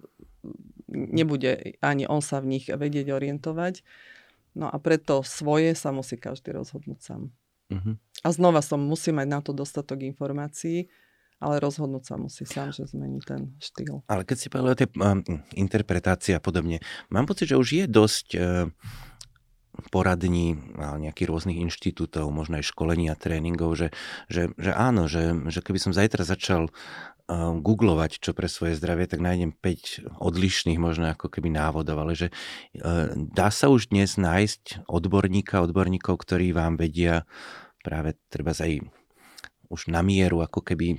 nebude 0.88 1.76
ani 1.84 2.08
on 2.08 2.24
sa 2.24 2.40
v 2.40 2.58
nich 2.58 2.66
vedieť 2.68 3.12
orientovať. 3.12 3.84
No 4.58 4.66
a 4.66 4.76
preto 4.80 5.22
svoje 5.22 5.76
sa 5.76 5.94
musí 5.94 6.18
každý 6.18 6.56
rozhodnúť 6.56 6.98
sám. 6.98 7.22
Uh-huh. 7.68 7.94
A 8.24 8.28
znova 8.32 8.64
som, 8.64 8.80
musí 8.80 9.12
mať 9.12 9.28
na 9.28 9.40
to 9.44 9.52
dostatok 9.52 10.02
informácií, 10.02 10.88
ale 11.38 11.62
rozhodnúť 11.62 12.04
sa 12.08 12.14
musí 12.18 12.42
sám, 12.48 12.74
že 12.74 12.88
zmení 12.88 13.22
ten 13.22 13.54
štýl. 13.62 14.02
Ale 14.10 14.26
keď 14.26 14.36
si 14.36 14.48
povedal 14.50 14.74
o 14.74 14.80
tej 14.80 14.90
um, 14.98 15.22
interpretácii 15.54 16.34
a 16.34 16.42
podobne, 16.42 16.82
mám 17.12 17.28
pocit, 17.30 17.52
že 17.52 17.60
už 17.60 17.68
je 17.68 17.84
dosť 17.86 18.26
uh, 18.34 18.66
poradní 19.94 20.58
a 20.74 20.98
nejakých 20.98 21.30
rôznych 21.30 21.62
inštitútov, 21.62 22.34
možno 22.34 22.58
aj 22.58 22.66
školení 22.66 23.06
a 23.06 23.14
tréningov, 23.14 23.78
že, 23.78 23.94
že, 24.26 24.50
že 24.58 24.74
áno, 24.74 25.06
že, 25.06 25.30
že 25.46 25.62
keby 25.62 25.78
som 25.78 25.94
zajtra 25.94 26.26
začal 26.26 26.74
googlovať 27.36 28.24
čo 28.24 28.32
pre 28.32 28.48
svoje 28.48 28.72
zdravie, 28.80 29.04
tak 29.04 29.20
nájdem 29.20 29.52
5 29.52 30.16
odlišných 30.16 30.80
možno 30.80 31.12
ako 31.12 31.28
keby 31.28 31.52
návodov, 31.52 32.00
ale 32.00 32.16
že 32.16 32.32
dá 33.14 33.52
sa 33.52 33.68
už 33.68 33.92
dnes 33.92 34.16
nájsť 34.16 34.88
odborníka, 34.88 35.60
odborníkov, 35.60 36.24
ktorí 36.24 36.56
vám 36.56 36.80
vedia 36.80 37.28
práve 37.84 38.16
treba 38.32 38.56
aj 38.56 38.80
už 39.68 39.92
na 39.92 40.00
mieru 40.00 40.40
ako 40.40 40.64
keby 40.64 40.96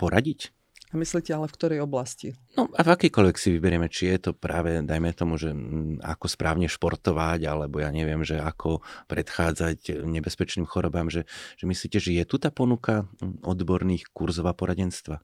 poradiť? 0.00 0.56
A 0.88 0.96
myslíte 0.96 1.36
ale 1.36 1.52
v 1.52 1.56
ktorej 1.60 1.84
oblasti? 1.84 2.32
No 2.56 2.72
a 2.72 2.80
v 2.80 2.96
akýkoľvek 2.96 3.36
si 3.36 3.52
vyberieme, 3.52 3.92
či 3.92 4.08
je 4.08 4.24
to 4.24 4.30
práve, 4.32 4.80
dajme 4.80 5.12
tomu, 5.12 5.36
že 5.36 5.52
ako 6.00 6.32
správne 6.32 6.64
športovať, 6.64 7.44
alebo 7.44 7.84
ja 7.84 7.92
neviem, 7.92 8.24
že 8.24 8.40
ako 8.40 8.80
predchádzať 9.04 10.00
nebezpečným 10.08 10.64
chorobám, 10.64 11.12
že, 11.12 11.28
že 11.60 11.68
myslíte, 11.68 12.00
že 12.00 12.16
je 12.16 12.24
tu 12.24 12.40
tá 12.40 12.48
ponuka 12.48 13.04
odborných 13.44 14.08
kurzov 14.16 14.48
a 14.48 14.56
poradenstva? 14.56 15.20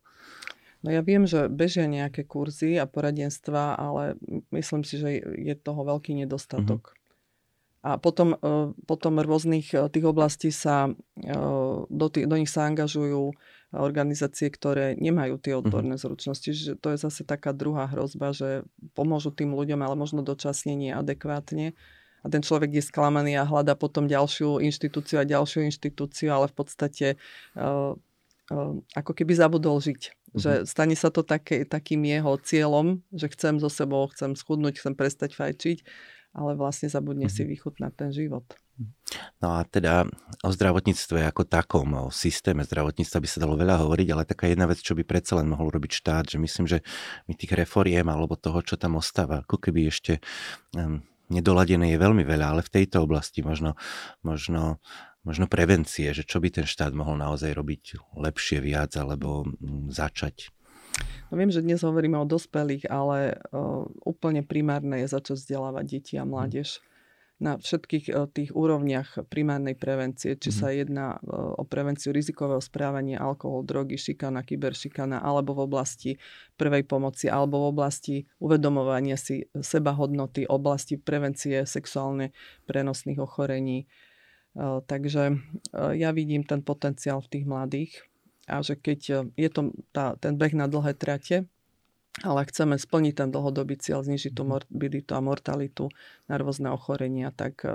No 0.85 0.92
ja 0.92 1.01
viem, 1.01 1.25
že 1.25 1.49
bežia 1.49 1.88
nejaké 1.88 2.29
kurzy 2.29 2.77
a 2.77 2.85
poradenstva, 2.85 3.73
ale 3.73 4.20
myslím 4.53 4.85
si, 4.85 5.01
že 5.01 5.16
je 5.25 5.55
toho 5.57 5.81
veľký 5.81 6.12
nedostatok. 6.12 6.92
Mm-hmm. 6.92 7.03
A 7.85 8.01
potom, 8.01 8.33
e, 8.33 8.73
potom 8.88 9.20
rôznych 9.20 9.77
e, 9.77 9.88
tých 9.92 10.09
oblastí 10.09 10.49
sa, 10.49 10.88
e, 11.20 11.37
do, 11.88 12.07
tých, 12.09 12.25
do 12.25 12.40
nich 12.40 12.49
sa 12.49 12.64
angažujú 12.64 13.37
organizácie, 13.77 14.49
ktoré 14.49 14.97
nemajú 14.97 15.37
tie 15.37 15.53
mhm. 15.53 15.61
odborné 15.61 15.94
zručnosti. 16.01 16.49
Že 16.49 16.81
to 16.81 16.88
je 16.97 16.99
zase 17.01 17.29
taká 17.29 17.53
druhá 17.53 17.85
hrozba, 17.88 18.33
že 18.33 18.64
pomôžu 18.97 19.37
tým 19.37 19.53
ľuďom, 19.53 19.85
ale 19.85 20.01
možno 20.01 20.25
dočasne 20.25 20.73
nie 20.73 20.97
adekvátne. 20.97 21.77
A 22.25 22.27
ten 22.33 22.40
človek 22.40 22.73
je 22.73 22.88
sklamaný 22.88 23.37
a 23.37 23.44
hľada 23.44 23.77
potom 23.77 24.09
ďalšiu 24.09 24.64
inštitúciu 24.64 25.20
a 25.20 25.29
ďalšiu 25.29 25.68
inštitúciu, 25.68 26.33
ale 26.33 26.49
v 26.49 26.57
podstate 26.57 27.07
ako 28.94 29.12
keby 29.16 29.33
zabudol 29.33 29.80
žiť. 29.80 30.02
Že 30.35 30.50
stane 30.66 30.98
sa 30.98 31.14
to 31.14 31.22
také, 31.22 31.62
takým 31.62 32.02
jeho 32.04 32.35
cieľom, 32.42 33.00
že 33.14 33.30
chcem 33.30 33.62
so 33.62 33.70
sebou, 33.70 34.11
chcem 34.11 34.35
schudnúť, 34.35 34.83
chcem 34.83 34.94
prestať 34.98 35.38
fajčiť, 35.38 35.78
ale 36.35 36.59
vlastne 36.59 36.90
zabudne 36.90 37.30
si 37.30 37.46
vychutnať 37.46 37.92
ten 37.94 38.11
život. 38.11 38.44
No 39.38 39.54
a 39.54 39.62
teda 39.62 40.02
o 40.42 40.50
zdravotníctve 40.50 41.30
ako 41.30 41.46
takom, 41.46 41.87
o 41.94 42.04
systéme 42.11 42.66
zdravotníctva 42.66 43.22
by 43.22 43.28
sa 43.30 43.38
dalo 43.38 43.54
veľa 43.54 43.87
hovoriť, 43.87 44.09
ale 44.11 44.26
taká 44.26 44.50
jedna 44.50 44.66
vec, 44.66 44.83
čo 44.83 44.98
by 44.98 45.07
predsa 45.07 45.38
len 45.38 45.46
mohol 45.46 45.70
robiť 45.70 45.94
štát, 45.94 46.35
že 46.35 46.42
myslím, 46.42 46.66
že 46.66 46.83
my 47.30 47.38
tých 47.38 47.54
reforiem 47.54 48.11
alebo 48.11 48.35
toho, 48.35 48.59
čo 48.66 48.74
tam 48.74 48.98
ostáva, 48.98 49.46
ako 49.46 49.62
keby 49.62 49.94
ešte 49.94 50.18
um, 50.74 51.07
nedoladené 51.30 51.94
je 51.94 52.02
veľmi 52.02 52.26
veľa, 52.26 52.46
ale 52.50 52.62
v 52.66 52.83
tejto 52.83 53.07
oblasti 53.07 53.46
možno, 53.46 53.78
možno, 54.26 54.83
možno 55.24 55.48
prevencie, 55.50 56.12
že 56.12 56.22
čo 56.22 56.38
by 56.38 56.48
ten 56.52 56.66
štát 56.68 56.92
mohol 56.92 57.18
naozaj 57.18 57.50
robiť 57.56 58.14
lepšie 58.14 58.60
viac 58.60 58.94
alebo 58.94 59.44
um, 59.44 59.88
začať. 59.88 60.52
No 61.32 61.40
viem, 61.40 61.50
že 61.50 61.64
dnes 61.64 61.82
hovoríme 61.82 62.14
o 62.20 62.28
dospelých, 62.28 62.87
ale 62.87 63.42
uh, 63.50 63.88
úplne 64.06 64.46
primárne 64.46 65.02
je 65.02 65.10
začať 65.10 65.40
vzdelávať 65.40 65.84
deti 65.88 66.14
a 66.14 66.22
mládež. 66.22 66.78
Hmm 66.78 66.92
na 67.42 67.58
všetkých 67.58 68.06
eh, 68.08 68.16
tých 68.30 68.50
úrovniach 68.54 69.26
primárnej 69.26 69.74
prevencie, 69.74 70.38
či 70.38 70.50
mm-hmm. 70.50 70.60
sa 70.64 70.68
jedná 70.70 71.06
eh, 71.18 71.28
o 71.32 71.62
prevenciu 71.66 72.14
rizikového 72.14 72.62
správania, 72.62 73.18
alkohol, 73.18 73.66
drogy, 73.66 73.98
šikana, 73.98 74.46
kyberšikana, 74.46 75.18
alebo 75.18 75.58
v 75.58 75.66
oblasti 75.66 76.10
prvej 76.54 76.87
pomoci, 76.87 77.26
alebo 77.26 77.66
v 77.66 77.70
oblasti 77.74 78.16
uvedomovania 78.38 79.18
si 79.18 79.44
seba 79.60 79.92
hodnoty, 79.92 80.46
oblasti 80.46 80.96
prevencie 80.96 81.66
sexuálne 81.66 82.30
prenosných 82.70 83.18
ochorení. 83.18 83.84
Eh, 83.84 84.13
takže 84.58 85.38
ja 85.74 86.10
vidím 86.14 86.46
ten 86.46 86.62
potenciál 86.62 87.18
v 87.22 87.30
tých 87.30 87.44
mladých 87.44 87.92
a 88.46 88.62
že 88.62 88.78
keď 88.78 89.30
je 89.34 89.48
to 89.50 89.74
tá, 89.90 90.14
ten 90.20 90.38
beh 90.38 90.54
na 90.54 90.70
dlhé 90.70 90.94
trate, 90.94 91.48
ale 92.22 92.46
chceme 92.46 92.78
splniť 92.78 93.14
ten 93.18 93.28
dlhodobý 93.34 93.74
cieľ, 93.74 94.06
znižiť 94.06 94.30
tú 94.30 94.46
mhm. 94.46 94.50
morbiditu 94.54 95.10
a 95.18 95.24
mortalitu 95.24 95.90
na 96.30 96.38
rôzne 96.38 96.70
ochorenia, 96.70 97.34
tak 97.34 97.66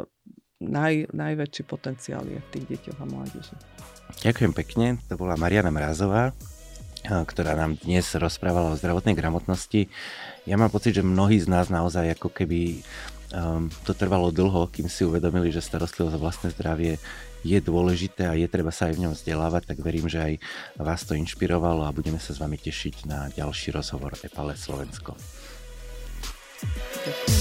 naj, 0.59 1.11
najväčší 1.11 1.63
potenciál 1.67 2.23
je 2.27 2.39
v 2.39 2.47
tých 2.55 2.65
deťoch 2.75 2.99
a 2.99 3.05
mládeži. 3.07 3.55
Ďakujem 4.23 4.53
pekne, 4.55 4.87
to 5.07 5.15
bola 5.15 5.39
Mariana 5.39 5.71
Mrázová, 5.71 6.35
ktorá 7.07 7.55
nám 7.55 7.79
dnes 7.79 8.11
rozprávala 8.11 8.75
o 8.75 8.79
zdravotnej 8.79 9.15
gramotnosti. 9.15 9.87
Ja 10.43 10.59
mám 10.59 10.67
pocit, 10.67 10.99
že 10.99 11.03
mnohí 11.03 11.39
z 11.39 11.47
nás 11.47 11.71
naozaj 11.71 12.19
ako 12.19 12.27
keby 12.35 12.83
um, 13.33 13.69
to 13.85 13.93
trvalo 13.93 14.31
dlho, 14.33 14.69
kým 14.69 14.87
si 14.87 15.05
uvedomili, 15.05 15.49
že 15.53 15.63
starostlivosť 15.63 16.15
o 16.15 16.23
vlastné 16.23 16.47
zdravie 16.53 16.97
je 17.43 17.59
dôležité 17.63 18.27
a 18.27 18.35
je 18.35 18.47
treba 18.51 18.71
sa 18.71 18.91
aj 18.91 18.99
v 18.99 19.01
ňom 19.07 19.13
vzdelávať, 19.15 19.71
tak 19.71 19.77
verím, 19.79 20.11
že 20.11 20.19
aj 20.19 20.33
vás 20.75 21.07
to 21.07 21.15
inšpirovalo 21.15 21.87
a 21.87 21.95
budeme 21.95 22.19
sa 22.19 22.35
s 22.35 22.41
vami 22.41 22.59
tešiť 22.59 23.07
na 23.07 23.31
ďalší 23.31 23.71
rozhovor 23.71 24.19
Epale 24.19 24.59
Slovensko. 24.59 25.15
Ďakujem. 26.59 27.38